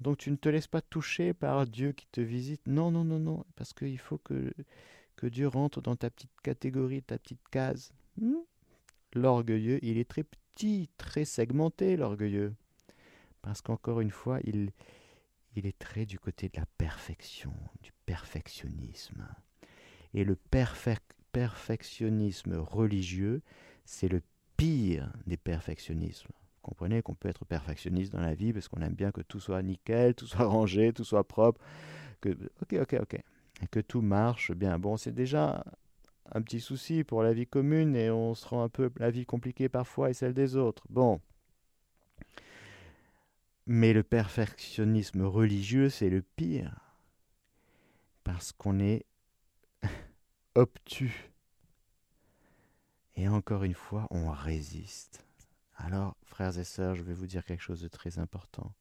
Donc 0.03 0.19
tu 0.19 0.31
ne 0.31 0.37
te 0.37 0.49
laisses 0.49 0.67
pas 0.67 0.83
toucher 0.83 1.33
par 1.33 1.67
Dieu 1.67 1.93
qui 1.93 2.07
te 2.07 2.21
visite. 2.21 2.63
Non, 2.67 2.91
non, 2.91 3.05
non, 3.05 3.19
non. 3.19 3.45
Parce 3.57 3.73
qu'il 3.73 3.99
faut 3.99 4.19
que, 4.19 4.53
que 5.17 5.27
Dieu 5.27 5.49
rentre 5.49 5.81
dans 5.81 5.97
ta 5.97 6.11
petite 6.11 6.41
catégorie, 6.43 7.03
ta 7.03 7.19
petite 7.19 7.49
case. 7.51 7.93
Hmm? 8.21 8.43
l'orgueilleux, 9.15 9.79
il 9.83 9.99
est 9.99 10.09
très 10.09 10.25
petit, 10.25 10.89
très 10.97 11.25
segmenté, 11.25 11.97
l'orgueilleux. 11.97 12.55
Parce 13.43 13.61
qu'encore 13.61 14.01
une 14.01 14.11
fois, 14.11 14.39
il, 14.45 14.71
il 15.57 15.67
est 15.67 15.79
très 15.79 16.07
du 16.07 16.19
côté 16.19 16.49
de 16.49 16.59
la 16.59 16.67
perfection, 16.79 17.53
du 17.83 17.93
perfectionnisme. 18.07 19.27
Et 20.15 20.25
le 20.25 20.37
perfectionnisme 21.33 22.55
religieux, 22.55 23.43
c'est 23.85 24.09
le 24.09 24.23
pire 24.57 25.13
des 25.27 25.37
perfectionnismes. 25.37 26.33
Comprenez 26.63 27.03
qu'on 27.03 27.15
peut 27.15 27.29
être 27.29 27.45
perfectionniste 27.45 28.13
dans 28.13 28.21
la 28.21 28.35
vie 28.35 28.53
parce 28.53 28.69
qu'on 28.69 28.81
aime 28.83 28.95
bien 28.95 29.11
que 29.11 29.21
tout 29.21 29.41
soit 29.41 29.63
nickel, 29.63 30.15
tout 30.17 30.27
soit 30.27 30.47
rangé, 30.47 30.93
tout 30.93 31.05
soit 31.05 31.27
propre. 31.27 31.61
Que, 32.21 32.31
ok, 32.63 32.75
ok, 32.83 32.97
ok. 33.03 33.15
Et 33.63 33.67
que 33.71 33.81
tout 33.81 34.01
marche 34.01 34.53
bien. 34.53 34.79
Bon, 34.79 34.97
c'est 34.97 35.13
déjà 35.13 35.65
un 36.33 36.43
petit 36.43 36.61
souci 36.61 37.05
pour 37.05 37.23
la 37.23 37.33
vie 37.33 37.47
commune 37.47 37.97
et 37.97 38.11
on 38.11 38.35
se 38.35 38.47
rend 38.47 38.63
un 38.63 38.69
peu 38.69 38.91
la 38.97 39.11
vie 39.11 39.27
compliquée 39.27 39.69
parfois 39.69 40.11
et 40.11 40.15
celle 40.15 40.35
des 40.35 40.57
autres. 40.57 40.85
Bon. 40.89 41.21
Mais 43.67 43.93
le 43.93 44.03
perfectionnisme 44.03 45.23
religieux, 45.23 45.89
c'est 45.89 46.11
le 46.11 46.23
pire. 46.23 46.97
Parce 48.25 48.53
qu'on 48.53 48.79
est 48.79 49.05
obtus. 50.55 51.31
Et 53.17 53.29
encore 53.29 53.65
une 53.65 53.75
fois, 53.75 54.07
on 54.11 54.31
résiste. 54.31 55.25
Alors, 55.85 56.17
frères 56.25 56.57
et 56.59 56.65
sœurs, 56.65 56.95
je 56.95 57.03
vais 57.03 57.13
vous 57.13 57.27
dire 57.27 57.45
quelque 57.45 57.63
chose 57.63 57.83
de 57.83 57.89
très 57.89 58.21
important. 58.21 58.73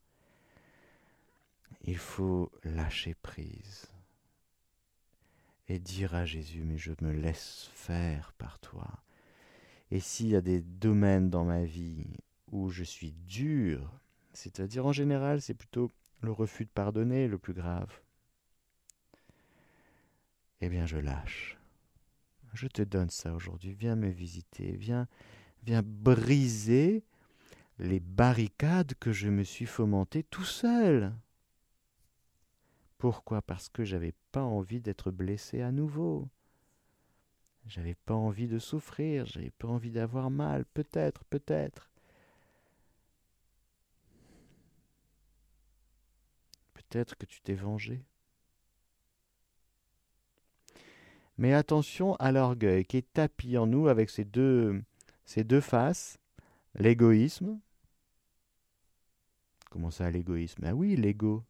Il 1.84 1.98
faut 1.98 2.52
lâcher 2.64 3.16
prise 3.16 3.88
et 5.68 5.80
dire 5.80 6.14
à 6.14 6.26
Jésus, 6.26 6.62
mais 6.64 6.78
je 6.78 6.92
me 7.02 7.12
laisse 7.12 7.72
faire 7.74 8.34
par 8.34 8.60
toi. 8.60 8.88
Et 9.90 10.00
s'il 10.00 10.28
y 10.28 10.36
a 10.36 10.42
des 10.42 10.62
domaines 10.62 11.32
dans 11.32 11.44
ma 11.44 11.64
vie 11.64 12.06
où 12.52 12.70
je 12.70 12.84
suis 12.84 13.14
dur, 13.14 14.00
c'est-à-dire 14.34 14.86
en 14.86 14.92
général, 14.92 15.42
c'est 15.42 15.56
plutôt 15.56 15.92
le 16.22 16.32
refus 16.32 16.66
de 16.66 16.70
pardonner 16.70 17.28
le 17.28 17.40
plus 17.40 17.54
grave, 17.54 18.00
eh 20.62 20.70
bien 20.70 20.86
je 20.86 20.98
lâche. 20.98 21.58
Je 22.54 22.68
te 22.68 22.84
donne 22.84 23.10
ça 23.10 23.34
aujourd'hui, 23.34 23.74
viens 23.74 23.96
me 23.96 24.10
visiter, 24.10 24.76
viens, 24.76 25.08
viens 25.64 25.82
briser 25.84 27.04
les 27.80 28.00
barricades 28.00 28.94
que 29.00 29.12
je 29.12 29.30
me 29.30 29.44
suis 29.44 29.66
fomentées 29.66 30.24
tout 30.24 30.44
seul. 30.44 31.14
Pourquoi? 32.98 33.42
Parce 33.42 33.70
que 33.70 33.84
j'avais 33.84 34.14
pas 34.32 34.44
envie 34.44 34.80
d'être 34.80 35.10
blessé 35.10 35.62
à 35.62 35.72
nouveau. 35.72 36.30
J'avais 37.66 37.96
pas 37.96 38.14
envie 38.14 38.48
de 38.48 38.60
souffrir, 38.60 39.26
j'avais 39.26 39.52
pas 39.52 39.68
envie 39.68 39.92
d'avoir 39.92 40.30
mal, 40.30 40.66
peut-être, 40.66 41.24
peut-être. 41.26 41.90
Peut-être 46.74 47.16
que 47.16 47.26
tu 47.26 47.42
t'es 47.42 47.54
vengé. 47.54 48.04
Mais 51.38 51.54
attention 51.54 52.16
à 52.16 52.32
l'orgueil 52.32 52.86
qui 52.86 52.98
est 52.98 53.14
tapis 53.14 53.58
en 53.58 53.66
nous 53.66 53.88
avec 53.88 54.10
ses 54.10 54.26
deux, 54.26 54.84
ses 55.32 55.46
deux 55.46 55.62
faces, 55.62 56.20
l'égoïsme. 56.76 57.58
Comment 59.70 59.90
ça 59.90 60.12
l'égoïsme? 60.12 60.66
Ah 60.66 60.76
oui, 60.76 60.98
l'ego. 60.98 61.46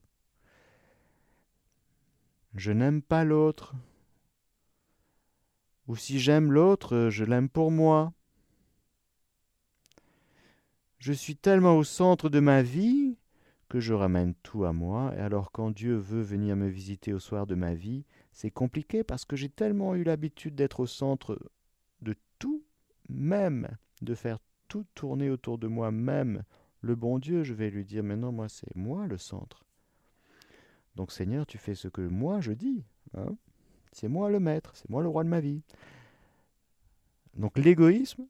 Je 2.54 2.72
n'aime 2.72 3.02
pas 3.02 3.24
l'autre. 3.24 3.74
Ou 5.88 5.96
si 5.96 6.20
j'aime 6.20 6.52
l'autre, 6.52 7.10
je 7.10 7.26
l'aime 7.26 7.50
pour 7.50 7.72
moi. 7.72 8.14
Je 11.00 11.12
suis 11.12 11.36
tellement 11.36 11.76
au 11.76 11.84
centre 11.84 12.30
de 12.30 12.40
ma 12.40 12.62
vie 12.62 13.18
que 13.68 13.80
je 13.80 13.94
ramène 13.94 14.36
tout 14.44 14.64
à 14.64 14.74
moi, 14.74 15.12
et 15.16 15.22
alors 15.22 15.52
quand 15.52 15.72
Dieu 15.72 15.96
veut 15.96 16.22
venir 16.22 16.56
me 16.56 16.68
visiter 16.68 17.14
au 17.14 17.20
soir 17.20 17.48
de 17.48 17.56
ma 17.56 17.74
vie, 17.74 18.06
c'est 18.32 18.52
compliqué 18.52 19.04
parce 19.04 19.26
que 19.26 19.36
j'ai 19.36 19.50
tellement 19.50 19.96
eu 19.96 20.04
l'habitude 20.04 20.54
d'être 20.54 20.82
au 20.82 20.88
centre 20.88 21.40
même 23.10 23.68
de 24.02 24.16
faire 24.16 24.40
tout 24.68 24.86
tourner 24.96 25.30
autour 25.30 25.58
de 25.58 25.68
moi, 25.68 25.92
même 25.92 26.44
le 26.82 26.96
bon 26.96 27.20
Dieu, 27.20 27.44
je 27.44 27.54
vais 27.54 27.70
lui 27.70 27.86
dire 27.86 28.04
maintenant 28.04 28.32
moi 28.32 28.50
c'est 28.50 28.76
moi 28.76 29.06
le 29.06 29.18
centre. 29.18 29.66
Donc 30.96 31.12
Seigneur, 31.12 31.46
tu 31.46 31.58
fais 31.58 31.76
ce 31.76 31.88
que 31.88 32.02
moi 32.02 32.42
je 32.42 32.52
dis. 32.52 32.84
Hein. 33.14 33.36
c'est 33.92 34.08
moi 34.08 34.30
le 34.30 34.40
maître, 34.40 34.72
c'est 34.76 34.90
moi 34.90 35.02
le 35.02 35.10
roi 35.10 35.24
de 35.24 35.30
ma 35.30 35.40
vie. 35.40 35.62
Donc 37.36 37.58
l'égoïsme 37.58 38.26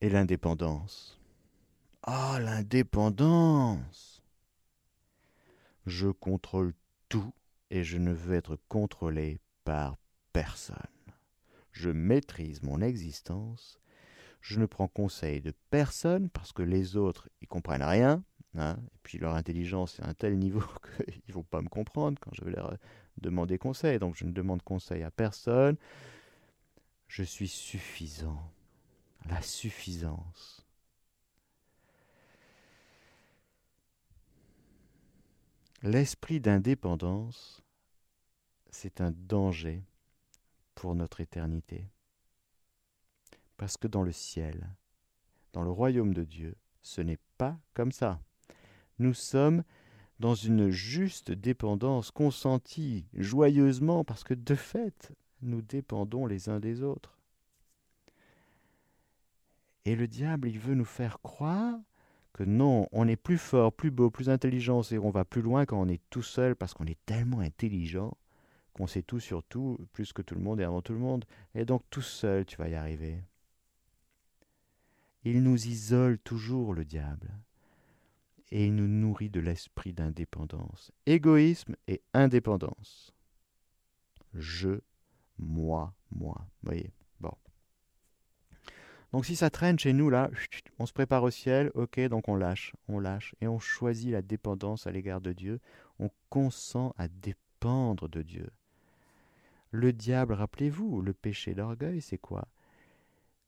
et 0.00 0.08
l'indépendance. 0.08 1.20
Ah, 2.02 2.38
l'indépendance 2.40 4.22
Je 5.86 6.08
contrôle 6.08 6.74
tout 7.08 7.32
et 7.70 7.84
je 7.84 7.96
ne 7.98 8.12
veux 8.12 8.34
être 8.34 8.58
contrôlé 8.68 9.40
par 9.64 9.96
personne. 10.34 10.76
Je 11.72 11.88
maîtrise 11.88 12.62
mon 12.62 12.82
existence, 12.82 13.80
Je 14.42 14.60
ne 14.60 14.66
prends 14.66 14.88
conseil 14.88 15.40
de 15.40 15.54
personne 15.70 16.28
parce 16.28 16.52
que 16.52 16.60
les 16.60 16.96
autres, 16.96 17.30
ils 17.40 17.48
comprennent 17.48 17.82
rien. 17.82 18.22
Hein, 18.56 18.76
et 18.92 18.98
puis 19.02 19.16
leur 19.16 19.34
intelligence 19.34 19.98
est 19.98 20.02
à 20.02 20.08
un 20.08 20.12
tel 20.12 20.38
niveau 20.38 20.60
qu'ils 21.06 21.22
ne 21.28 21.32
vont 21.32 21.44
pas 21.44 21.62
me 21.62 21.68
comprendre 21.70 22.18
quand 22.20 22.30
je 22.34 22.44
vais 22.44 22.50
leur 22.50 22.76
demander 23.16 23.56
conseil. 23.56 23.98
Donc 23.98 24.16
je 24.16 24.26
ne 24.26 24.32
demande 24.32 24.62
conseil 24.62 25.02
à 25.02 25.10
personne. 25.10 25.78
Je 27.08 27.22
suis 27.22 27.48
suffisant. 27.48 28.52
La 29.30 29.40
suffisance. 29.40 30.66
L'esprit 35.82 36.40
d'indépendance, 36.40 37.62
c'est 38.70 39.00
un 39.00 39.12
danger 39.12 39.84
pour 40.74 40.94
notre 40.94 41.20
éternité. 41.20 41.88
Parce 43.56 43.76
que 43.76 43.86
dans 43.86 44.02
le 44.02 44.12
ciel, 44.12 44.68
dans 45.52 45.62
le 45.62 45.70
royaume 45.70 46.14
de 46.14 46.24
Dieu, 46.24 46.56
ce 46.82 47.00
n'est 47.00 47.20
pas 47.38 47.58
comme 47.72 47.92
ça. 47.92 48.20
Nous 48.98 49.14
sommes 49.14 49.62
dans 50.20 50.34
une 50.34 50.70
juste 50.70 51.32
dépendance 51.32 52.10
consentie 52.10 53.06
joyeusement 53.14 54.04
parce 54.04 54.24
que 54.24 54.34
de 54.34 54.54
fait, 54.54 55.12
nous 55.42 55.62
dépendons 55.62 56.26
les 56.26 56.48
uns 56.48 56.60
des 56.60 56.82
autres. 56.82 57.18
Et 59.84 59.96
le 59.96 60.08
diable, 60.08 60.48
il 60.48 60.58
veut 60.58 60.74
nous 60.74 60.84
faire 60.84 61.20
croire 61.20 61.78
que 62.32 62.42
non, 62.42 62.88
on 62.90 63.06
est 63.06 63.16
plus 63.16 63.38
fort, 63.38 63.72
plus 63.72 63.90
beau, 63.90 64.10
plus 64.10 64.28
intelligent, 64.28 64.82
et 64.90 64.98
on 64.98 65.10
va 65.10 65.24
plus 65.24 65.42
loin 65.42 65.66
quand 65.66 65.80
on 65.80 65.88
est 65.88 66.02
tout 66.10 66.22
seul 66.22 66.56
parce 66.56 66.74
qu'on 66.74 66.86
est 66.86 66.98
tellement 67.06 67.40
intelligent 67.40 68.16
qu'on 68.74 68.86
sait 68.86 69.02
tout 69.02 69.20
sur 69.20 69.42
tout, 69.42 69.78
plus 69.92 70.12
que 70.12 70.20
tout 70.20 70.34
le 70.34 70.40
monde 70.40 70.60
et 70.60 70.64
avant 70.64 70.82
tout 70.82 70.92
le 70.92 70.98
monde. 70.98 71.24
Et 71.54 71.64
donc 71.64 71.82
tout 71.90 72.02
seul, 72.02 72.44
tu 72.44 72.56
vas 72.56 72.68
y 72.68 72.74
arriver. 72.74 73.22
Il 75.22 75.42
nous 75.42 75.66
isole 75.66 76.18
toujours, 76.18 76.74
le 76.74 76.84
diable, 76.84 77.30
et 78.50 78.66
il 78.66 78.74
nous 78.74 78.88
nourrit 78.88 79.30
de 79.30 79.40
l'esprit 79.40 79.94
d'indépendance. 79.94 80.92
Égoïsme 81.06 81.76
et 81.88 82.02
indépendance. 82.12 83.14
Je, 84.34 84.80
moi, 85.38 85.94
moi. 86.10 86.46
voyez 86.62 86.92
Bon. 87.20 87.32
Donc 89.12 89.24
si 89.24 89.34
ça 89.34 89.48
traîne 89.48 89.78
chez 89.78 89.92
nous, 89.92 90.10
là, 90.10 90.30
on 90.78 90.86
se 90.86 90.92
prépare 90.92 91.22
au 91.22 91.30
ciel, 91.30 91.70
ok, 91.74 92.00
donc 92.08 92.28
on 92.28 92.34
lâche, 92.34 92.74
on 92.88 92.98
lâche, 92.98 93.34
et 93.40 93.48
on 93.48 93.58
choisit 93.58 94.10
la 94.10 94.20
dépendance 94.20 94.86
à 94.86 94.90
l'égard 94.90 95.20
de 95.20 95.32
Dieu, 95.32 95.60
on 95.98 96.10
consent 96.28 96.92
à 96.98 97.08
dépendre 97.08 98.08
de 98.08 98.20
Dieu. 98.20 98.50
Le 99.74 99.92
diable, 99.92 100.34
rappelez-vous, 100.34 101.02
le 101.02 101.12
péché 101.12 101.52
d'orgueil, 101.52 102.00
c'est 102.00 102.16
quoi? 102.16 102.46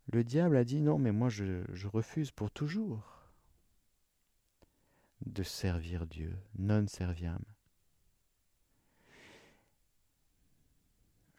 Le 0.09 0.25
diable 0.25 0.57
a 0.57 0.65
dit 0.65 0.81
non, 0.81 0.99
mais 0.99 1.13
moi 1.13 1.29
je, 1.29 1.63
refuse 1.87 2.33
pour 2.33 2.51
toujours 2.51 3.23
de 5.25 5.45
servir 5.45 6.05
Dieu, 6.05 6.37
non 6.59 6.89
serviam. 6.89 7.39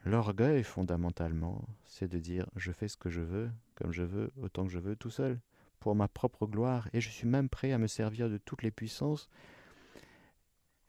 L'orgueil, 0.06 0.64
fondamentalement, 0.64 1.68
c'est 1.84 2.08
de 2.08 2.20
dire 2.20 2.48
je 2.56 2.72
fais 2.72 2.88
ce 2.88 2.96
que 2.96 3.10
je 3.10 3.20
veux, 3.20 3.52
comme 3.76 3.92
je 3.92 4.04
veux, 4.04 4.32
autant 4.38 4.64
que 4.64 4.72
je 4.72 4.80
veux, 4.80 4.96
tout 4.96 5.10
seul, 5.10 5.42
pour 5.82 5.96
ma 5.96 6.08
propre 6.08 6.48
gloire, 6.48 6.88
et 6.94 7.02
je 7.02 7.10
suis 7.10 7.28
même 7.28 7.50
prêt 7.50 7.74
à 7.74 7.78
me 7.78 7.88
servir 7.88 8.30
de 8.30 8.38
toutes 8.38 8.64
les 8.64 8.72
puissances, 8.72 9.30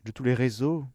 de 0.04 0.12
tous 0.12 0.22
les 0.22 0.34
réseaux, 0.34 0.86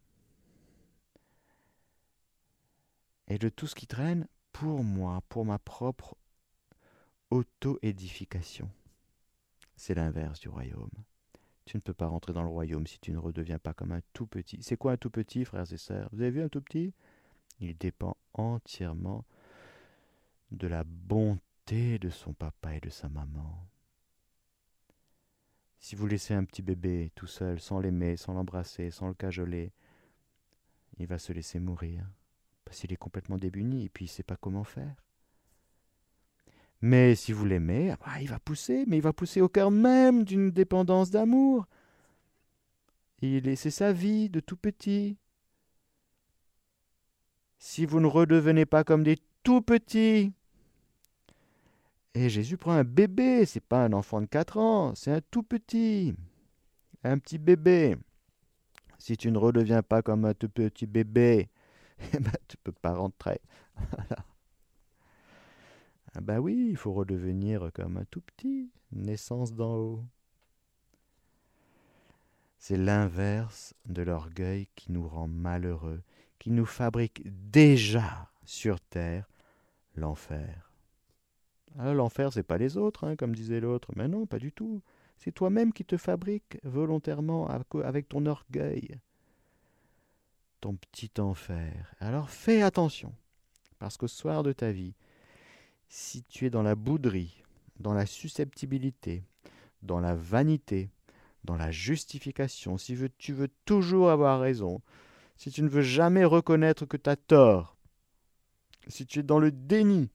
et 3.28 3.38
de 3.38 3.50
tout 3.50 3.68
ce 3.68 3.76
qui 3.76 3.88
traîne 3.88 4.28
pour 4.52 4.84
moi, 4.84 5.22
pour 5.30 5.46
ma 5.46 5.60
propre 5.60 6.16
auto-édification. 7.32 8.70
C'est 9.76 9.96
l'inverse 9.96 10.40
du 10.40 10.50
royaume. 10.50 10.92
Tu 11.66 11.78
ne 11.78 11.82
peux 11.82 11.94
pas 11.94 12.08
rentrer 12.08 12.34
dans 12.34 12.44
le 12.44 12.50
royaume 12.50 12.86
si 12.86 13.00
tu 13.00 13.12
ne 13.12 13.18
redeviens 13.18 13.58
pas 13.58 13.74
comme 13.74 13.92
un 13.92 14.02
tout 14.14 14.28
petit. 14.28 14.62
C'est 14.62 14.78
quoi 14.78 14.92
un 14.92 14.98
tout 14.98 15.10
petit, 15.10 15.46
frères 15.46 15.72
et 15.72 15.78
sœurs? 15.78 16.10
Vous 16.12 16.22
avez 16.22 16.32
vu 16.32 16.42
un 16.42 16.50
tout 16.50 16.62
petit? 16.62 16.94
Il 17.60 17.78
dépend 17.78 18.18
entièrement 18.34 19.26
de 20.52 20.68
la 20.68 20.84
bonté 20.84 21.98
de 22.00 22.10
son 22.10 22.34
papa 22.34 22.76
et 22.76 22.82
de 22.82 22.90
sa 22.90 23.10
maman. 23.10 23.68
Si 25.80 25.96
vous 25.96 26.08
laissez 26.08 26.34
un 26.34 26.44
petit 26.46 26.62
bébé 26.62 27.12
tout 27.16 27.28
seul, 27.28 27.60
sans 27.60 27.80
l'aimer, 27.80 28.18
sans 28.18 28.34
l'embrasser, 28.34 28.92
sans 28.92 29.08
le 29.08 29.14
cajoler, 29.14 29.72
il 30.98 31.08
va 31.08 31.18
se 31.18 31.34
laisser 31.34 31.60
mourir 31.60 32.06
parce 32.66 32.80
qu'il 32.80 32.94
est 32.94 32.98
complètement 32.98 33.38
débuni 33.38 33.86
et 33.86 33.90
puis 33.90 34.06
il 34.06 34.10
ne 34.10 34.14
sait 34.14 34.24
pas 34.24 34.38
comment 34.38 34.64
faire. 34.64 34.96
Mais 36.82 37.16
si 37.16 37.32
vous 37.32 37.46
l'aimez, 37.46 37.92
ah 37.92 37.98
bah, 38.06 38.22
il 38.22 38.28
va 38.28 38.40
pousser, 38.40 38.84
mais 38.88 38.98
il 38.98 39.04
va 39.04 39.14
pousser 39.14 39.40
au 39.40 39.48
cœur 39.48 39.72
même 39.72 40.24
d'une 40.24 40.52
dépendance 40.52 41.12
d'amour. 41.12 41.66
C'est 43.22 43.72
sa 43.72 43.94
vie 43.94 44.30
de 44.30 44.42
tout 44.42 44.58
petit. 44.58 45.18
Si 47.58 47.86
vous 47.86 48.02
ne 48.02 48.08
redevenez 48.08 48.66
pas 48.66 48.84
comme 48.84 49.04
des 49.04 49.18
tout 49.44 49.62
petits, 49.62 50.34
et 52.16 52.30
Jésus 52.30 52.58
prend 52.58 52.74
un 52.74 52.84
bébé, 52.84 53.46
c'est 53.46 53.64
pas 53.64 53.86
un 53.86 53.94
enfant 53.94 54.20
de 54.20 54.26
4 54.26 54.58
ans, 54.58 54.94
c'est 54.94 55.12
un 55.12 55.22
tout 55.22 55.42
petit, 55.42 56.14
un 57.06 57.18
petit 57.18 57.38
bébé. 57.38 57.96
Si 59.00 59.16
tu 59.16 59.32
ne 59.32 59.38
redeviens 59.38 59.82
pas 59.82 60.02
comme 60.02 60.26
un 60.26 60.34
tout 60.34 60.50
petit 60.50 60.86
bébé, 60.86 61.50
eh 62.14 62.20
ben, 62.20 62.32
tu 62.48 62.58
peux 62.58 62.72
pas 62.72 62.94
rentrer. 62.94 63.42
Ah 66.16 66.22
ben 66.22 66.38
oui, 66.38 66.68
il 66.70 66.78
faut 66.78 66.94
redevenir 66.94 67.72
comme 67.74 67.98
un 67.98 68.06
tout 68.06 68.22
petit, 68.22 68.70
naissance 68.92 69.56
d'en 69.56 69.76
haut. 69.76 70.06
C'est 72.60 72.78
l'inverse 72.78 73.74
de 73.88 74.04
l'orgueil 74.04 74.68
qui 74.76 74.92
nous 74.92 75.08
rend 75.08 75.28
malheureux, 75.28 76.04
qui 76.38 76.52
nous 76.52 76.68
fabrique 76.68 77.24
déjà 77.52 78.30
sur 78.46 78.80
terre 78.80 79.28
l'enfer. 79.96 80.72
Alors 81.80 81.96
l'enfer, 81.96 82.32
c'est 82.32 82.44
pas 82.44 82.60
les 82.60 82.78
autres, 82.78 83.06
hein, 83.06 83.16
comme 83.16 83.34
disait 83.34 83.60
l'autre. 83.60 83.92
Mais 83.96 84.08
non, 84.08 84.28
pas 84.28 84.40
du 84.40 84.52
tout. 84.52 84.84
C'est 85.18 85.32
toi-même 85.32 85.74
qui 85.74 85.84
te 85.84 85.98
fabrique 85.98 86.60
volontairement 86.64 87.48
avec 87.84 88.08
ton 88.08 88.28
orgueil 88.28 89.00
ton 90.64 90.76
petit 90.76 91.12
enfer. 91.20 91.94
Alors 92.00 92.30
fais 92.30 92.62
attention, 92.62 93.14
parce 93.80 93.98
qu'au 93.98 94.08
soir 94.08 94.44
de 94.44 94.54
ta 94.54 94.72
vie, 94.72 94.94
si 95.90 96.24
tu 96.24 96.46
es 96.46 96.50
dans 96.50 96.64
la 96.64 96.76
bouderie, 96.76 97.44
dans 97.82 97.94
la 97.94 98.06
susceptibilité, 98.06 99.26
dans 99.82 100.00
la 100.00 100.16
vanité, 100.16 100.90
dans 101.44 101.58
la 101.58 101.70
justification, 101.70 102.78
si 102.78 102.98
tu 103.18 103.34
veux 103.34 103.50
toujours 103.66 104.10
avoir 104.10 104.40
raison, 104.40 104.80
si 105.36 105.52
tu 105.52 105.64
ne 105.64 105.68
veux 105.68 105.82
jamais 105.82 106.24
reconnaître 106.24 106.86
que 106.86 106.96
tu 106.96 107.10
as 107.10 107.18
tort, 107.18 107.76
si 108.88 109.06
tu 109.06 109.20
es 109.20 109.24
dans 109.24 109.40
le 109.40 109.52
déni, 109.52 110.10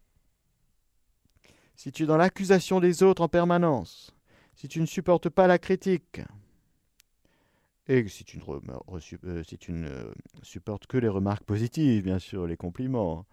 si 1.76 1.92
tu 1.92 2.04
es 2.04 2.06
dans 2.06 2.16
l'accusation 2.16 2.80
des 2.80 3.02
autres 3.02 3.20
en 3.20 3.28
permanence, 3.28 4.16
si 4.54 4.66
tu 4.66 4.80
ne 4.80 4.86
supportes 4.86 5.28
pas 5.28 5.46
la 5.46 5.58
critique, 5.58 6.22
et 7.88 8.06
si 8.08 8.24
tu 8.24 8.38
ne, 8.38 8.42
euh, 9.24 9.42
si 9.44 9.56
tu 9.56 9.72
ne 9.72 10.12
supportes 10.42 10.86
que 10.86 10.98
les 10.98 11.08
remarques 11.08 11.44
positives, 11.44 12.04
bien 12.04 12.18
sûr, 12.18 12.46
les 12.46 12.56
compliments. 12.56 13.26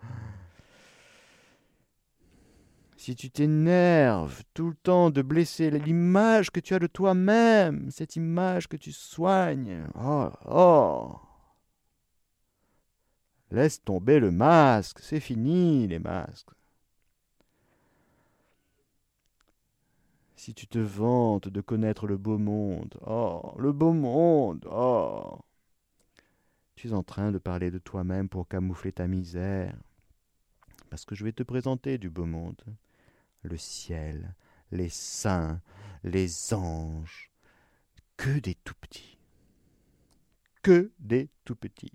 Si 2.96 3.15
tu 3.15 3.30
t'énerves 3.30 4.44
tout 4.54 4.70
le 4.70 4.76
temps 4.76 5.10
de 5.10 5.22
blesser 5.22 5.70
l'image 5.70 6.50
que 6.50 6.62
tu 6.62 6.74
as 6.74 6.80
de 6.80 6.88
toi-même, 6.88 7.91
cette 7.91 8.15
image 8.15 8.68
que 8.68 8.78
tu 8.78 8.94
soignes, 8.94 9.86
oh, 10.00 10.30
oh, 10.46 11.20
laisse 13.52 13.84
tomber 13.84 14.20
le 14.20 14.32
masque, 14.32 15.00
c'est 15.02 15.20
fini 15.20 15.86
les 15.88 16.00
masques. 16.00 16.50
Si 20.45 20.53
tu 20.53 20.67
te 20.67 20.77
vantes 20.77 21.47
de 21.47 21.60
connaître 21.60 22.05
le 22.05 22.17
beau 22.17 22.38
monde, 22.38 22.99
oh, 23.08 23.55
le 23.58 23.71
beau 23.71 23.93
monde, 23.93 24.67
oh. 24.69 25.39
Tu 26.75 26.89
es 26.89 26.93
en 26.93 27.01
train 27.01 27.31
de 27.31 27.39
parler 27.39 27.71
de 27.71 27.79
toi-même 27.79 28.29
pour 28.29 28.47
camoufler 28.47 28.91
ta 28.91 29.08
misère. 29.08 29.75
Parce 30.91 31.03
que 31.03 31.15
je 31.15 31.23
vais 31.23 31.31
te 31.31 31.41
présenter 31.41 31.97
du 31.97 32.12
beau 32.12 32.25
monde. 32.25 32.62
Le 33.41 33.58
ciel, 33.58 34.36
les 34.71 34.89
saints, 34.89 35.62
les 36.03 36.53
anges. 36.53 37.31
Que 38.15 38.38
des 38.38 38.53
tout 38.53 38.75
petits. 38.79 39.17
Que 40.62 40.91
des 40.99 41.27
tout 41.43 41.55
petits. 41.55 41.93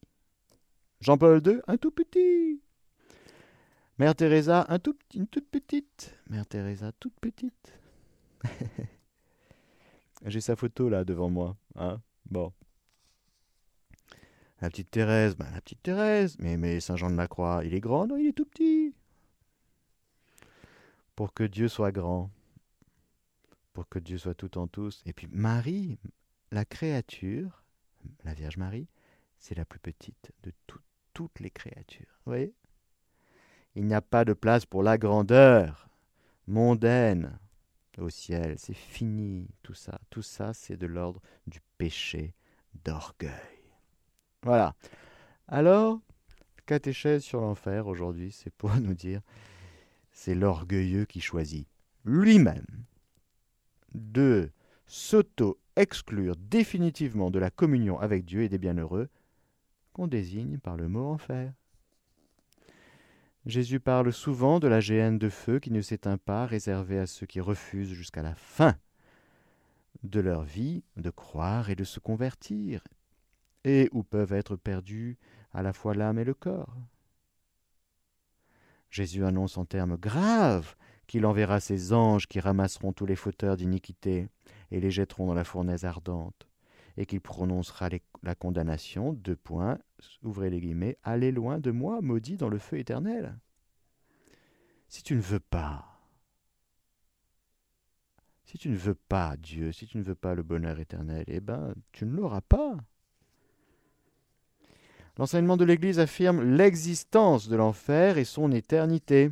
Jean-Paul 1.01 1.41
II, 1.47 1.61
un 1.69 1.77
tout 1.77 1.93
petit. 1.93 2.61
Mère 3.99 4.17
Teresa, 4.17 4.67
un 4.69 4.81
tout, 4.81 4.99
une 5.15 5.29
toute 5.29 5.49
petite. 5.49 6.19
Mère 6.29 6.47
Teresa, 6.47 6.91
toute 6.99 7.15
petite. 7.21 7.80
J'ai 10.27 10.41
sa 10.41 10.57
photo 10.57 10.89
là 10.89 11.05
devant 11.05 11.31
moi. 11.31 11.57
Hein 11.77 12.01
bon. 12.27 12.53
La 14.61 14.69
petite 14.69 14.91
Thérèse, 14.91 15.37
ben 15.37 15.51
la 15.53 15.61
petite 15.61 15.83
Thérèse. 15.83 16.37
Mais, 16.39 16.57
mais 16.57 16.81
Saint 16.81 16.97
Jean 16.97 17.11
de 17.11 17.17
la 17.17 17.29
Croix, 17.29 17.63
il 17.65 17.75
est 17.75 17.81
grand, 17.81 18.07
non, 18.07 18.17
il 18.17 18.27
est 18.27 18.33
tout 18.33 18.45
petit. 18.45 18.95
pour 21.17 21.35
que 21.35 21.45
Dieu 21.45 21.69
soit 21.69 21.93
grand, 21.93 22.31
pour 23.73 23.89
que 23.89 23.99
Dieu 23.99 24.19
soit 24.19 24.35
tout 24.35 24.59
en 24.59 24.67
tous. 24.67 25.03
Et 25.07 25.13
puis 25.13 25.29
Marie, 25.31 25.99
la 26.51 26.65
créature, 26.65 27.63
la 28.25 28.35
Vierge 28.35 28.57
Marie, 28.57 28.89
c'est 29.39 29.55
la 29.55 29.65
plus 29.65 29.81
petite 29.81 30.33
de 30.43 30.53
toutes 31.15 31.41
les 31.41 31.51
créatures. 31.51 32.21
Vous 32.25 32.33
voyez? 32.33 32.55
Il 33.75 33.87
n'y 33.87 33.95
a 33.95 34.03
pas 34.03 34.25
de 34.25 34.33
place 34.33 34.67
pour 34.67 34.83
la 34.83 34.99
grandeur 34.99 35.89
mondaine 36.47 37.39
au 37.99 38.11
ciel. 38.11 38.59
C'est 38.59 38.75
fini, 38.75 39.49
tout 39.63 39.75
ça. 39.75 40.01
Tout 40.11 40.23
ça, 40.23 40.53
c'est 40.55 40.77
de 40.77 40.87
l'ordre 40.87 41.21
du 41.47 41.61
péché 41.79 42.35
d'orgueil. 42.85 43.31
Voilà. 44.43 44.75
Alors, 45.49 46.01
catéchèse 46.67 47.25
sur 47.25 47.41
l'enfer 47.41 47.89
aujourd'hui, 47.89 48.31
c'est 48.31 48.55
pour 48.55 48.75
nous 48.81 48.95
dire, 48.95 49.21
c'est 50.13 50.35
l'orgueilleux 50.35 51.05
qui 51.05 51.21
choisit 51.21 51.67
lui-même 52.05 52.85
de 53.95 54.51
s'auto-exclure 54.87 56.37
définitivement 56.37 57.31
de 57.31 57.39
la 57.39 57.51
communion 57.51 57.99
avec 57.99 58.25
Dieu 58.25 58.43
et 58.43 58.49
des 58.49 58.59
bienheureux 58.59 59.09
qu'on 59.93 60.07
désigne 60.07 60.59
par 60.59 60.77
le 60.77 60.89
mot 60.89 61.09
enfer. 61.09 61.53
Jésus 63.47 63.81
parle 63.81 64.13
souvent 64.13 64.61
de 64.61 64.69
la 64.69 64.81
géhenne 64.81 65.19
de 65.19 65.31
feu 65.31 65.61
qui 65.61 65.71
ne 65.71 65.81
s'éteint 65.81 66.19
pas, 66.19 66.45
réservée 66.45 66.99
à 66.99 67.07
ceux 67.07 67.27
qui 67.27 67.41
refusent 67.41 67.93
jusqu'à 67.93 68.23
la 68.23 68.35
fin 68.35 68.77
de 70.03 70.21
leur 70.21 70.43
vie 70.43 70.85
de 70.97 71.11
croire 71.11 71.71
et 71.71 71.75
de 71.75 71.85
se 71.85 72.01
convertir, 72.01 72.83
et 73.65 73.89
où 73.93 74.03
peuvent 74.03 74.33
être 74.33 74.57
perdus 74.57 75.19
à 75.53 75.63
la 75.63 75.73
fois 75.73 75.95
l'âme 75.95 76.19
et 76.19 76.25
le 76.25 76.35
corps. 76.35 76.77
Jésus 78.91 79.25
annonce 79.25 79.57
en 79.57 79.65
termes 79.65 79.97
graves 79.97 80.75
qu'il 81.07 81.25
enverra 81.25 81.61
ses 81.61 81.93
anges 81.93 82.27
qui 82.27 82.41
ramasseront 82.41 82.93
tous 82.93 83.07
les 83.07 83.17
fauteurs 83.17 83.57
d'iniquité 83.57 84.29
et 84.71 84.81
les 84.81 84.91
jetteront 84.91 85.27
dans 85.27 85.35
la 85.35 85.45
fournaise 85.45 85.85
ardente, 85.85 86.47
et 87.01 87.07
qu'il 87.07 87.23
prononcera 87.23 87.89
la 88.23 88.35
condamnation, 88.35 89.15
deux 89.15 89.35
points, 89.35 89.79
ouvrez 90.23 90.51
les 90.51 90.61
guillemets, 90.61 90.99
allez 91.03 91.33
loin 91.33 91.59
de 91.59 91.71
moi, 91.71 92.03
maudit 92.03 92.37
dans 92.37 92.51
le 92.51 92.59
feu 92.59 92.77
éternel. 92.77 93.39
Si 94.87 95.03
tu 95.03 95.15
ne 95.15 95.23
veux 95.23 95.41
pas, 95.41 95.99
si 98.45 98.59
tu 98.59 98.69
ne 98.69 98.77
veux 98.77 98.95
pas 98.95 99.39
Dieu, 99.39 99.73
si 99.73 99.87
tu 99.87 99.97
ne 99.97 100.03
veux 100.03 100.15
pas 100.15 100.35
le 100.35 100.43
bonheur 100.43 100.79
éternel, 100.79 101.25
eh 101.27 101.41
ben, 101.41 101.75
tu 101.91 102.05
ne 102.05 102.15
l'auras 102.15 102.43
pas. 102.43 102.77
L'enseignement 105.17 105.57
de 105.57 105.65
l'Église 105.65 106.01
affirme 106.01 106.43
l'existence 106.43 107.49
de 107.49 107.57
l'enfer 107.57 108.19
et 108.19 108.25
son 108.25 108.53
éternité. 108.53 109.31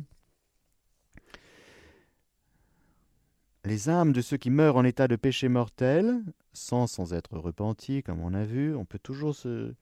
Les 3.63 3.89
âmes 3.89 4.11
de 4.11 4.21
ceux 4.21 4.37
qui 4.37 4.49
meurent 4.49 4.77
en 4.77 4.85
état 4.85 5.07
de 5.07 5.15
péché 5.15 5.49
mortel, 5.49 6.23
sans 6.59 6.87
sans 6.87 7.13
être 7.13 7.37
repentis, 7.37 8.03
comme 8.03 8.21
on 8.21 8.33
a 8.33 8.43
vu, 8.43 8.75
on 8.75 8.85
peut 8.85 8.99
toujours 8.99 9.35
se 9.35 9.73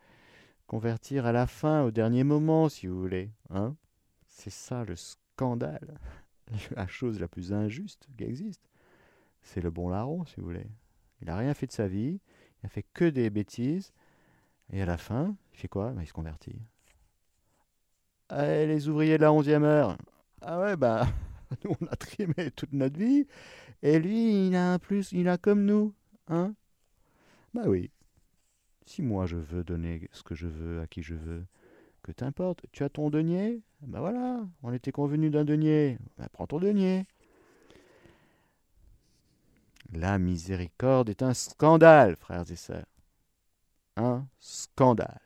convertir 0.68 1.26
à 1.26 1.32
la 1.32 1.48
fin, 1.48 1.84
au 1.84 1.92
dernier 1.92 2.24
moment, 2.24 2.70
si 2.70 2.88
vous 2.88 3.00
voulez. 3.00 3.32
Hein 3.50 3.76
C'est 4.28 4.50
ça 4.50 4.84
le 4.86 4.96
scandale, 4.96 6.00
la 6.76 6.88
chose 6.88 7.20
la 7.20 7.28
plus 7.28 7.54
injuste 7.54 8.08
qui 8.18 8.24
existe 8.24 8.68
c'est 9.48 9.62
le 9.62 9.72
bon 9.72 9.90
larron, 9.90 10.26
si 10.26 10.36
vous 10.38 10.44
voulez. 10.44 10.68
Il 11.22 11.28
n'a 11.28 11.38
rien 11.38 11.54
fait 11.54 11.68
de 11.68 11.72
sa 11.72 11.88
vie, 11.88 12.20
il 12.20 12.63
n'a 12.63 12.70
fait 12.70 12.86
que 12.94 13.06
des 13.06 13.30
bêtises, 13.30 13.94
et 14.72 14.82
à 14.82 14.86
la 14.86 14.98
fin, 14.98 15.36
il 15.54 15.58
fait 15.58 15.68
quoi? 15.68 15.92
Ben, 15.92 16.02
Il 16.02 16.08
se 16.08 16.13
convertit. 16.13 16.62
Eh, 18.32 18.68
les 18.68 18.90
ouvriers 18.90 19.18
de 19.18 19.24
la 19.24 19.32
onzième 19.32 19.63
heure. 19.63 19.98
Ah 20.42 20.60
ouais, 20.60 20.76
bah, 20.76 21.08
nous, 21.63 21.76
on 21.82 21.86
a 21.88 21.96
trimé 21.96 22.52
toute 22.56 22.74
notre 22.74 23.00
vie, 23.00 23.26
et 23.82 24.00
lui, 24.00 24.48
il 24.48 24.56
a 24.56 24.74
un 24.74 24.80
plus, 24.80 25.12
il 25.13 25.30
a 25.30 25.38
comme 25.38 25.66
nous, 25.66 25.94
hein 26.28 26.54
Bah 27.54 27.64
oui. 27.66 27.92
Si 28.86 29.02
moi 29.02 29.26
je 29.26 29.38
veux 29.38 29.64
donner 29.64 30.08
ce 30.12 30.24
que 30.24 30.36
je 30.36 30.48
veux 30.48 30.82
à 30.82 30.88
qui 30.88 31.02
je 31.02 31.16
veux, 31.16 31.46
que 32.04 32.12
t'importe. 32.14 32.66
Tu 32.72 32.84
as 32.84 32.90
ton 32.90 33.10
denier? 33.10 33.62
Ben 33.82 34.00
voilà, 34.00 34.46
on 34.64 34.74
était 34.74 34.92
convenu 34.92 35.30
d'un 35.30 35.44
denier. 35.44 35.98
Ben 36.18 36.28
prends 36.32 36.48
ton 36.48 36.60
denier. 36.60 37.06
La 39.94 40.18
miséricorde 40.18 41.10
est 41.10 41.22
un 41.22 41.34
scandale, 41.34 42.16
frères 42.16 42.50
et 42.50 42.56
sœurs. 42.56 42.86
Un 43.96 44.26
scandale. 44.40 45.20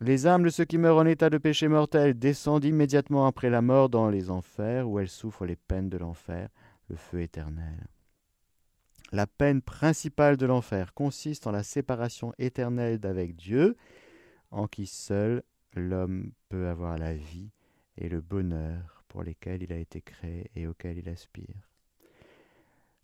Les 0.00 0.26
âmes 0.26 0.42
de 0.42 0.48
ceux 0.48 0.64
qui 0.64 0.78
meurent 0.78 0.96
en 0.96 1.06
état 1.06 1.30
de 1.30 1.38
péché 1.38 1.68
mortel 1.68 2.18
descendent 2.18 2.64
immédiatement 2.64 3.26
après 3.26 3.50
la 3.50 3.62
mort 3.62 3.88
dans 3.88 4.08
les 4.08 4.30
enfers, 4.30 4.88
où 4.88 4.98
elles 4.98 5.08
souffrent 5.08 5.46
les 5.46 5.54
peines 5.54 5.88
de 5.88 5.98
l'enfer, 5.98 6.48
le 6.88 6.96
feu 6.96 7.22
éternel. 7.22 7.86
La 9.12 9.26
peine 9.26 9.60
principale 9.60 10.36
de 10.36 10.46
l'enfer 10.46 10.94
consiste 10.94 11.46
en 11.46 11.50
la 11.50 11.62
séparation 11.62 12.32
éternelle 12.38 12.98
d'avec 12.98 13.36
Dieu, 13.36 13.76
en 14.50 14.66
qui 14.66 14.86
seul 14.86 15.42
l'homme 15.74 16.32
peut 16.48 16.68
avoir 16.68 16.96
la 16.96 17.14
vie 17.14 17.50
et 17.98 18.08
le 18.08 18.20
bonheur 18.20 19.04
pour 19.08 19.22
lesquels 19.22 19.62
il 19.62 19.72
a 19.72 19.76
été 19.76 20.00
créé 20.00 20.50
et 20.56 20.66
auxquels 20.66 20.98
il 20.98 21.08
aspire. 21.08 21.68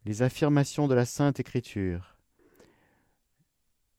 Les 0.06 0.22
affirmations 0.22 0.88
de 0.88 0.94
la 0.94 1.04
Sainte 1.04 1.40
Écriture 1.40 2.16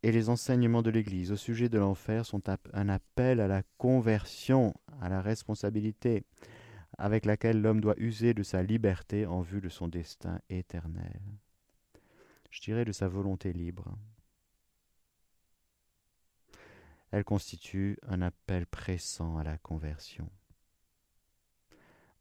et 0.02 0.12
les 0.12 0.30
enseignements 0.30 0.82
de 0.82 0.90
l'Église 0.90 1.32
au 1.32 1.36
sujet 1.36 1.70
de 1.70 1.78
l'enfer 1.78 2.26
sont 2.26 2.42
un 2.74 2.90
appel 2.90 3.40
à 3.40 3.48
la 3.48 3.62
conversion, 3.78 4.74
à 5.02 5.10
la 5.10 5.22
responsabilité 5.22 6.24
avec 7.00 7.26
laquelle 7.26 7.62
l'homme 7.62 7.80
doit 7.80 7.98
user 7.98 8.34
de 8.34 8.44
sa 8.44 8.62
liberté 8.62 9.26
en 9.26 9.42
vue 9.42 9.62
de 9.62 9.70
son 9.70 9.88
destin 9.88 10.40
éternel. 10.50 11.22
Je 12.52 12.62
dirais 12.62 12.84
de 12.84 12.92
sa 12.92 13.08
volonté 13.08 13.54
libre. 13.54 13.98
Elle 17.12 17.24
constitue 17.24 17.98
un 18.08 18.22
appel 18.22 18.68
pressant 18.68 19.38
à 19.38 19.44
la 19.44 19.58
conversion. 19.58 20.30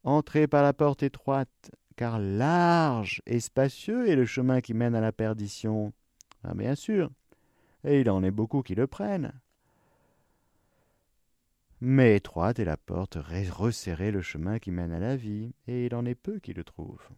Entrez 0.04 0.46
par 0.46 0.62
la 0.62 0.72
porte 0.72 1.02
étroite, 1.02 1.72
car 1.96 2.20
large 2.20 3.20
et 3.26 3.40
spacieux 3.40 4.08
est 4.08 4.16
le 4.16 4.26
chemin 4.26 4.60
qui 4.60 4.74
mène 4.74 4.94
à 4.94 5.00
la 5.00 5.12
perdition. 5.12 5.92
Ah, 6.44 6.54
bien 6.54 6.76
sûr, 6.76 7.10
et 7.82 8.00
il 8.00 8.08
en 8.08 8.22
est 8.22 8.30
beaucoup 8.30 8.62
qui 8.62 8.76
le 8.76 8.86
prennent. 8.86 9.32
Mais 11.80 12.16
étroite 12.16 12.58
est 12.58 12.64
la 12.64 12.76
porte, 12.76 13.16
resserrée 13.16 14.10
le 14.10 14.22
chemin 14.22 14.58
qui 14.58 14.72
mène 14.72 14.92
à 14.92 14.98
la 14.98 15.16
vie, 15.16 15.54
et 15.68 15.86
il 15.86 15.94
en 15.94 16.04
est 16.04 16.16
peu 16.16 16.40
qui 16.40 16.52
le 16.52 16.64
trouvent. 16.64 17.08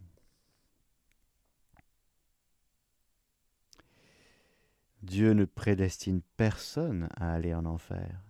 Dieu 5.03 5.33
ne 5.33 5.47
prédestine 5.47 6.21
personne 6.37 7.09
à 7.17 7.33
aller 7.33 7.55
en 7.55 7.65
enfer. 7.65 8.21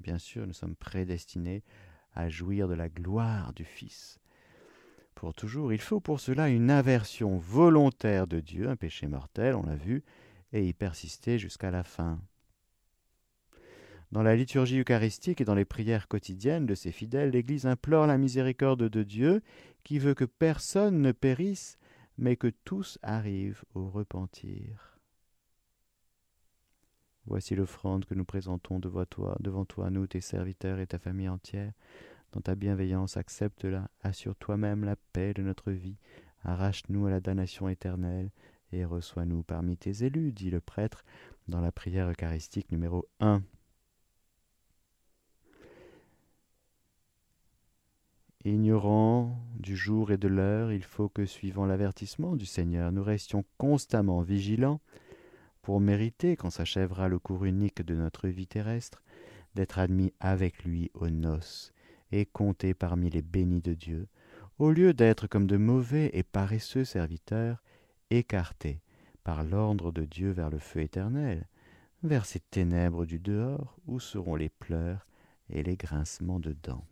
Bien 0.00 0.18
sûr, 0.18 0.46
nous 0.46 0.52
sommes 0.52 0.76
prédestinés 0.76 1.62
à 2.14 2.28
jouir 2.28 2.68
de 2.68 2.74
la 2.74 2.90
gloire 2.90 3.54
du 3.54 3.64
Fils. 3.64 4.18
Pour 5.14 5.32
toujours, 5.32 5.72
il 5.72 5.80
faut 5.80 6.00
pour 6.00 6.20
cela 6.20 6.48
une 6.48 6.70
aversion 6.70 7.38
volontaire 7.38 8.26
de 8.26 8.40
Dieu, 8.40 8.68
un 8.68 8.76
péché 8.76 9.06
mortel, 9.06 9.54
on 9.54 9.64
l'a 9.64 9.74
vu, 9.74 10.04
et 10.52 10.66
y 10.66 10.72
persister 10.74 11.38
jusqu'à 11.38 11.70
la 11.70 11.82
fin. 11.82 12.20
Dans 14.10 14.22
la 14.22 14.36
liturgie 14.36 14.80
eucharistique 14.80 15.40
et 15.40 15.44
dans 15.44 15.54
les 15.54 15.66
prières 15.66 16.08
quotidiennes 16.08 16.64
de 16.64 16.74
ses 16.74 16.92
fidèles, 16.92 17.30
l'Église 17.30 17.66
implore 17.66 18.06
la 18.06 18.16
miséricorde 18.16 18.88
de 18.88 19.02
Dieu 19.02 19.42
qui 19.84 19.98
veut 19.98 20.14
que 20.14 20.24
personne 20.24 21.02
ne 21.02 21.12
périsse, 21.12 21.78
mais 22.16 22.36
que 22.36 22.48
tous 22.64 22.98
arrivent 23.02 23.64
au 23.74 23.88
repentir. 23.90 24.98
Voici 27.26 27.54
l'offrande 27.54 28.06
que 28.06 28.14
nous 28.14 28.24
présentons 28.24 28.78
devant 28.78 29.04
toi, 29.04 29.36
devant 29.40 29.66
toi, 29.66 29.90
nous, 29.90 30.06
tes 30.06 30.22
serviteurs 30.22 30.78
et 30.78 30.86
ta 30.86 30.98
famille 30.98 31.28
entière. 31.28 31.72
Dans 32.32 32.40
ta 32.40 32.54
bienveillance, 32.54 33.18
accepte-la, 33.18 33.90
assure 34.02 34.36
toi-même 34.36 34.84
la 34.84 34.96
paix 35.12 35.34
de 35.34 35.42
notre 35.42 35.70
vie, 35.70 35.98
arrache-nous 36.44 37.06
à 37.06 37.10
la 37.10 37.20
damnation 37.20 37.68
éternelle, 37.68 38.30
et 38.72 38.86
reçois-nous 38.86 39.42
parmi 39.42 39.76
tes 39.76 40.04
élus, 40.04 40.32
dit 40.32 40.50
le 40.50 40.60
prêtre 40.60 41.04
dans 41.46 41.60
la 41.60 41.72
prière 41.72 42.08
eucharistique 42.08 42.72
numéro 42.72 43.06
1. 43.20 43.42
Ignorant 48.48 49.38
du 49.58 49.76
jour 49.76 50.10
et 50.10 50.16
de 50.16 50.26
l'heure, 50.26 50.72
il 50.72 50.82
faut 50.82 51.10
que, 51.10 51.26
suivant 51.26 51.66
l'avertissement 51.66 52.34
du 52.34 52.46
Seigneur, 52.46 52.92
nous 52.92 53.04
restions 53.04 53.44
constamment 53.58 54.22
vigilants 54.22 54.80
pour 55.60 55.80
mériter, 55.80 56.34
quand 56.34 56.48
s'achèvera 56.48 57.08
le 57.08 57.18
cours 57.18 57.44
unique 57.44 57.82
de 57.82 57.94
notre 57.94 58.26
vie 58.26 58.46
terrestre, 58.46 59.02
d'être 59.54 59.78
admis 59.78 60.14
avec 60.18 60.64
lui 60.64 60.90
aux 60.94 61.10
noces 61.10 61.74
et 62.10 62.24
comptés 62.24 62.72
parmi 62.72 63.10
les 63.10 63.20
bénis 63.20 63.60
de 63.60 63.74
Dieu, 63.74 64.08
au 64.58 64.70
lieu 64.70 64.94
d'être 64.94 65.26
comme 65.26 65.46
de 65.46 65.58
mauvais 65.58 66.08
et 66.14 66.22
paresseux 66.22 66.86
serviteurs, 66.86 67.62
écartés 68.08 68.80
par 69.24 69.44
l'ordre 69.44 69.92
de 69.92 70.06
Dieu 70.06 70.30
vers 70.30 70.48
le 70.48 70.58
feu 70.58 70.80
éternel, 70.80 71.46
vers 72.02 72.24
ces 72.24 72.40
ténèbres 72.40 73.04
du 73.04 73.18
dehors 73.18 73.76
où 73.86 74.00
seront 74.00 74.36
les 74.36 74.48
pleurs 74.48 75.06
et 75.50 75.62
les 75.62 75.76
grincements 75.76 76.40
de 76.40 76.56
dents. 76.62 76.86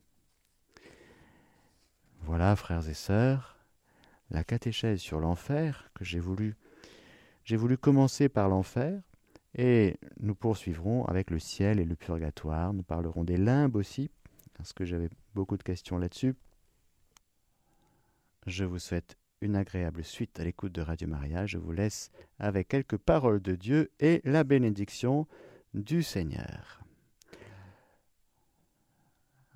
Voilà, 2.27 2.57
frères 2.57 2.89
et 2.89 2.95
sœurs, 2.95 3.57
la 4.31 4.43
catéchèse 4.43 4.99
sur 4.99 5.20
l'enfer 5.20 5.89
que 5.95 6.05
j'ai 6.05 6.18
voulu 6.18 6.57
j'ai 7.45 7.57
voulu 7.57 7.79
commencer 7.79 8.29
par 8.29 8.49
l'enfer 8.49 9.01
et 9.55 9.97
nous 10.18 10.35
poursuivrons 10.35 11.05
avec 11.05 11.31
le 11.31 11.39
ciel 11.39 11.79
et 11.79 11.85
le 11.85 11.95
purgatoire. 11.95 12.74
Nous 12.74 12.83
parlerons 12.83 13.22
des 13.22 13.37
limbes 13.37 13.77
aussi, 13.77 14.11
parce 14.55 14.72
que 14.72 14.85
j'avais 14.85 15.09
beaucoup 15.37 15.57
de 15.57 15.62
questions 15.62 15.99
là-dessus. 15.99 16.35
Je 18.49 18.64
vous 18.64 18.81
souhaite 18.81 19.16
une 19.41 19.55
agréable 19.55 20.03
suite 20.03 20.41
à 20.41 20.45
l'écoute 20.45 20.72
de 20.72 20.83
Radio 20.83 21.07
Maria. 21.07 21.47
Je 21.47 21.59
vous 21.59 21.70
laisse 21.70 22.11
avec 22.41 22.66
quelques 22.66 22.97
paroles 22.97 23.41
de 23.41 23.55
Dieu 23.55 23.93
et 24.01 24.20
la 24.24 24.43
bénédiction 24.43 25.29
du 25.74 26.03
Seigneur. 26.03 26.83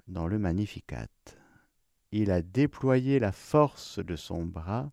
Dans 0.07 0.29
le 0.29 0.39
Magnificat, 0.39 1.09
il 2.12 2.30
a 2.30 2.42
déployé 2.42 3.18
la 3.18 3.32
force 3.32 3.98
de 3.98 4.16
son 4.16 4.44
bras 4.44 4.90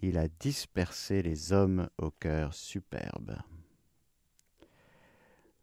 il 0.00 0.18
a 0.18 0.28
dispersé 0.28 1.22
les 1.22 1.52
hommes 1.52 1.88
au 1.98 2.10
cœur 2.10 2.54
superbe. 2.54 3.36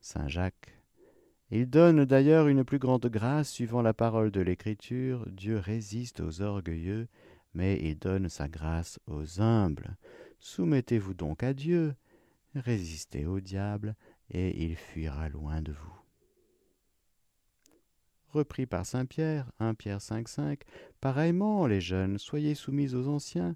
Saint 0.01 0.27
Jacques. 0.27 0.79
Il 1.51 1.69
donne 1.69 2.03
d'ailleurs 2.05 2.47
une 2.47 2.63
plus 2.63 2.79
grande 2.79 3.05
grâce 3.05 3.51
suivant 3.51 3.83
la 3.83 3.93
parole 3.93 4.31
de 4.31 4.41
l'Écriture. 4.41 5.25
Dieu 5.29 5.59
résiste 5.59 6.19
aux 6.19 6.41
orgueilleux, 6.41 7.07
mais 7.53 7.79
il 7.83 7.99
donne 7.99 8.27
sa 8.27 8.47
grâce 8.47 8.99
aux 9.05 9.39
humbles. 9.39 9.95
Soumettez-vous 10.39 11.13
donc 11.13 11.43
à 11.43 11.53
Dieu, 11.53 11.95
résistez 12.55 13.27
au 13.27 13.39
diable, 13.39 13.95
et 14.31 14.65
il 14.65 14.75
fuira 14.75 15.29
loin 15.29 15.61
de 15.61 15.73
vous. 15.73 16.02
Repris 18.33 18.65
par 18.65 18.83
Saint 18.83 19.05
Pierre, 19.05 19.51
1 19.59 19.75
Pierre 19.75 20.01
5, 20.01 20.27
5, 20.27 20.61
Pareillement, 20.99 21.67
les 21.67 21.81
jeunes, 21.81 22.17
soyez 22.17 22.55
soumis 22.55 22.95
aux 22.95 23.07
anciens, 23.07 23.55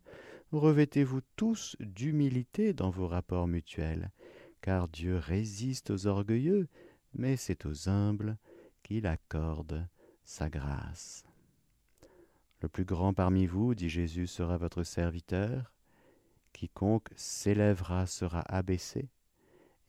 revêtez-vous 0.51 1.21
tous 1.35 1.75
d'humilité 1.79 2.73
dans 2.73 2.91
vos 2.91 3.07
rapports 3.07 3.47
mutuels, 3.47 4.11
car 4.61 4.87
Dieu 4.87 5.17
résiste 5.17 5.89
aux 5.89 6.05
orgueilleux, 6.05 6.67
mais 7.15 7.37
c'est 7.37 7.65
aux 7.65 7.89
humbles 7.89 8.37
qu'il 8.83 9.07
accorde 9.07 9.87
sa 10.23 10.47
grâce. 10.47 11.25
Le 12.61 12.69
plus 12.69 12.85
grand 12.85 13.15
parmi 13.15 13.47
vous, 13.47 13.73
dit 13.73 13.89
Jésus, 13.89 14.27
sera 14.27 14.57
votre 14.57 14.83
serviteur. 14.83 15.73
Quiconque 16.53 17.09
s'élèvera 17.15 18.05
sera 18.05 18.41
abaissé, 18.41 19.09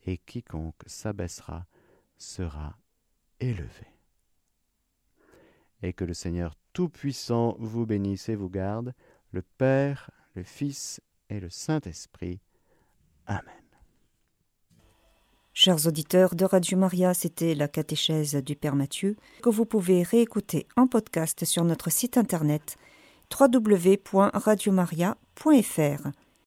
et 0.07 0.17
quiconque 0.17 0.81
s'abaissera 0.87 1.67
sera 2.17 2.75
élevé. 3.39 3.88
Et 5.81 5.93
que 5.93 6.03
le 6.03 6.13
Seigneur 6.13 6.55
Tout-Puissant 6.73 7.55
vous 7.59 7.85
bénisse 7.85 8.27
et 8.29 8.35
vous 8.35 8.49
garde, 8.49 8.93
le 9.31 9.41
Père, 9.41 10.11
le 10.35 10.43
Fils 10.43 11.01
et 11.29 11.39
le 11.39 11.49
Saint-Esprit. 11.49 12.41
Amen. 13.27 13.43
Chers 15.53 15.87
auditeurs 15.87 16.35
de 16.35 16.43
Radio 16.45 16.77
Maria, 16.77 17.13
c'était 17.13 17.53
la 17.53 17.67
catéchèse 17.67 18.35
du 18.35 18.55
Père 18.55 18.75
Mathieu 18.75 19.17
que 19.43 19.49
vous 19.49 19.65
pouvez 19.65 20.03
réécouter 20.03 20.67
en 20.77 20.87
podcast 20.87 21.43
sur 21.43 21.65
notre 21.65 21.91
site 21.91 22.17
internet 22.17 22.77
www.radiomaria.fr. 23.37 26.07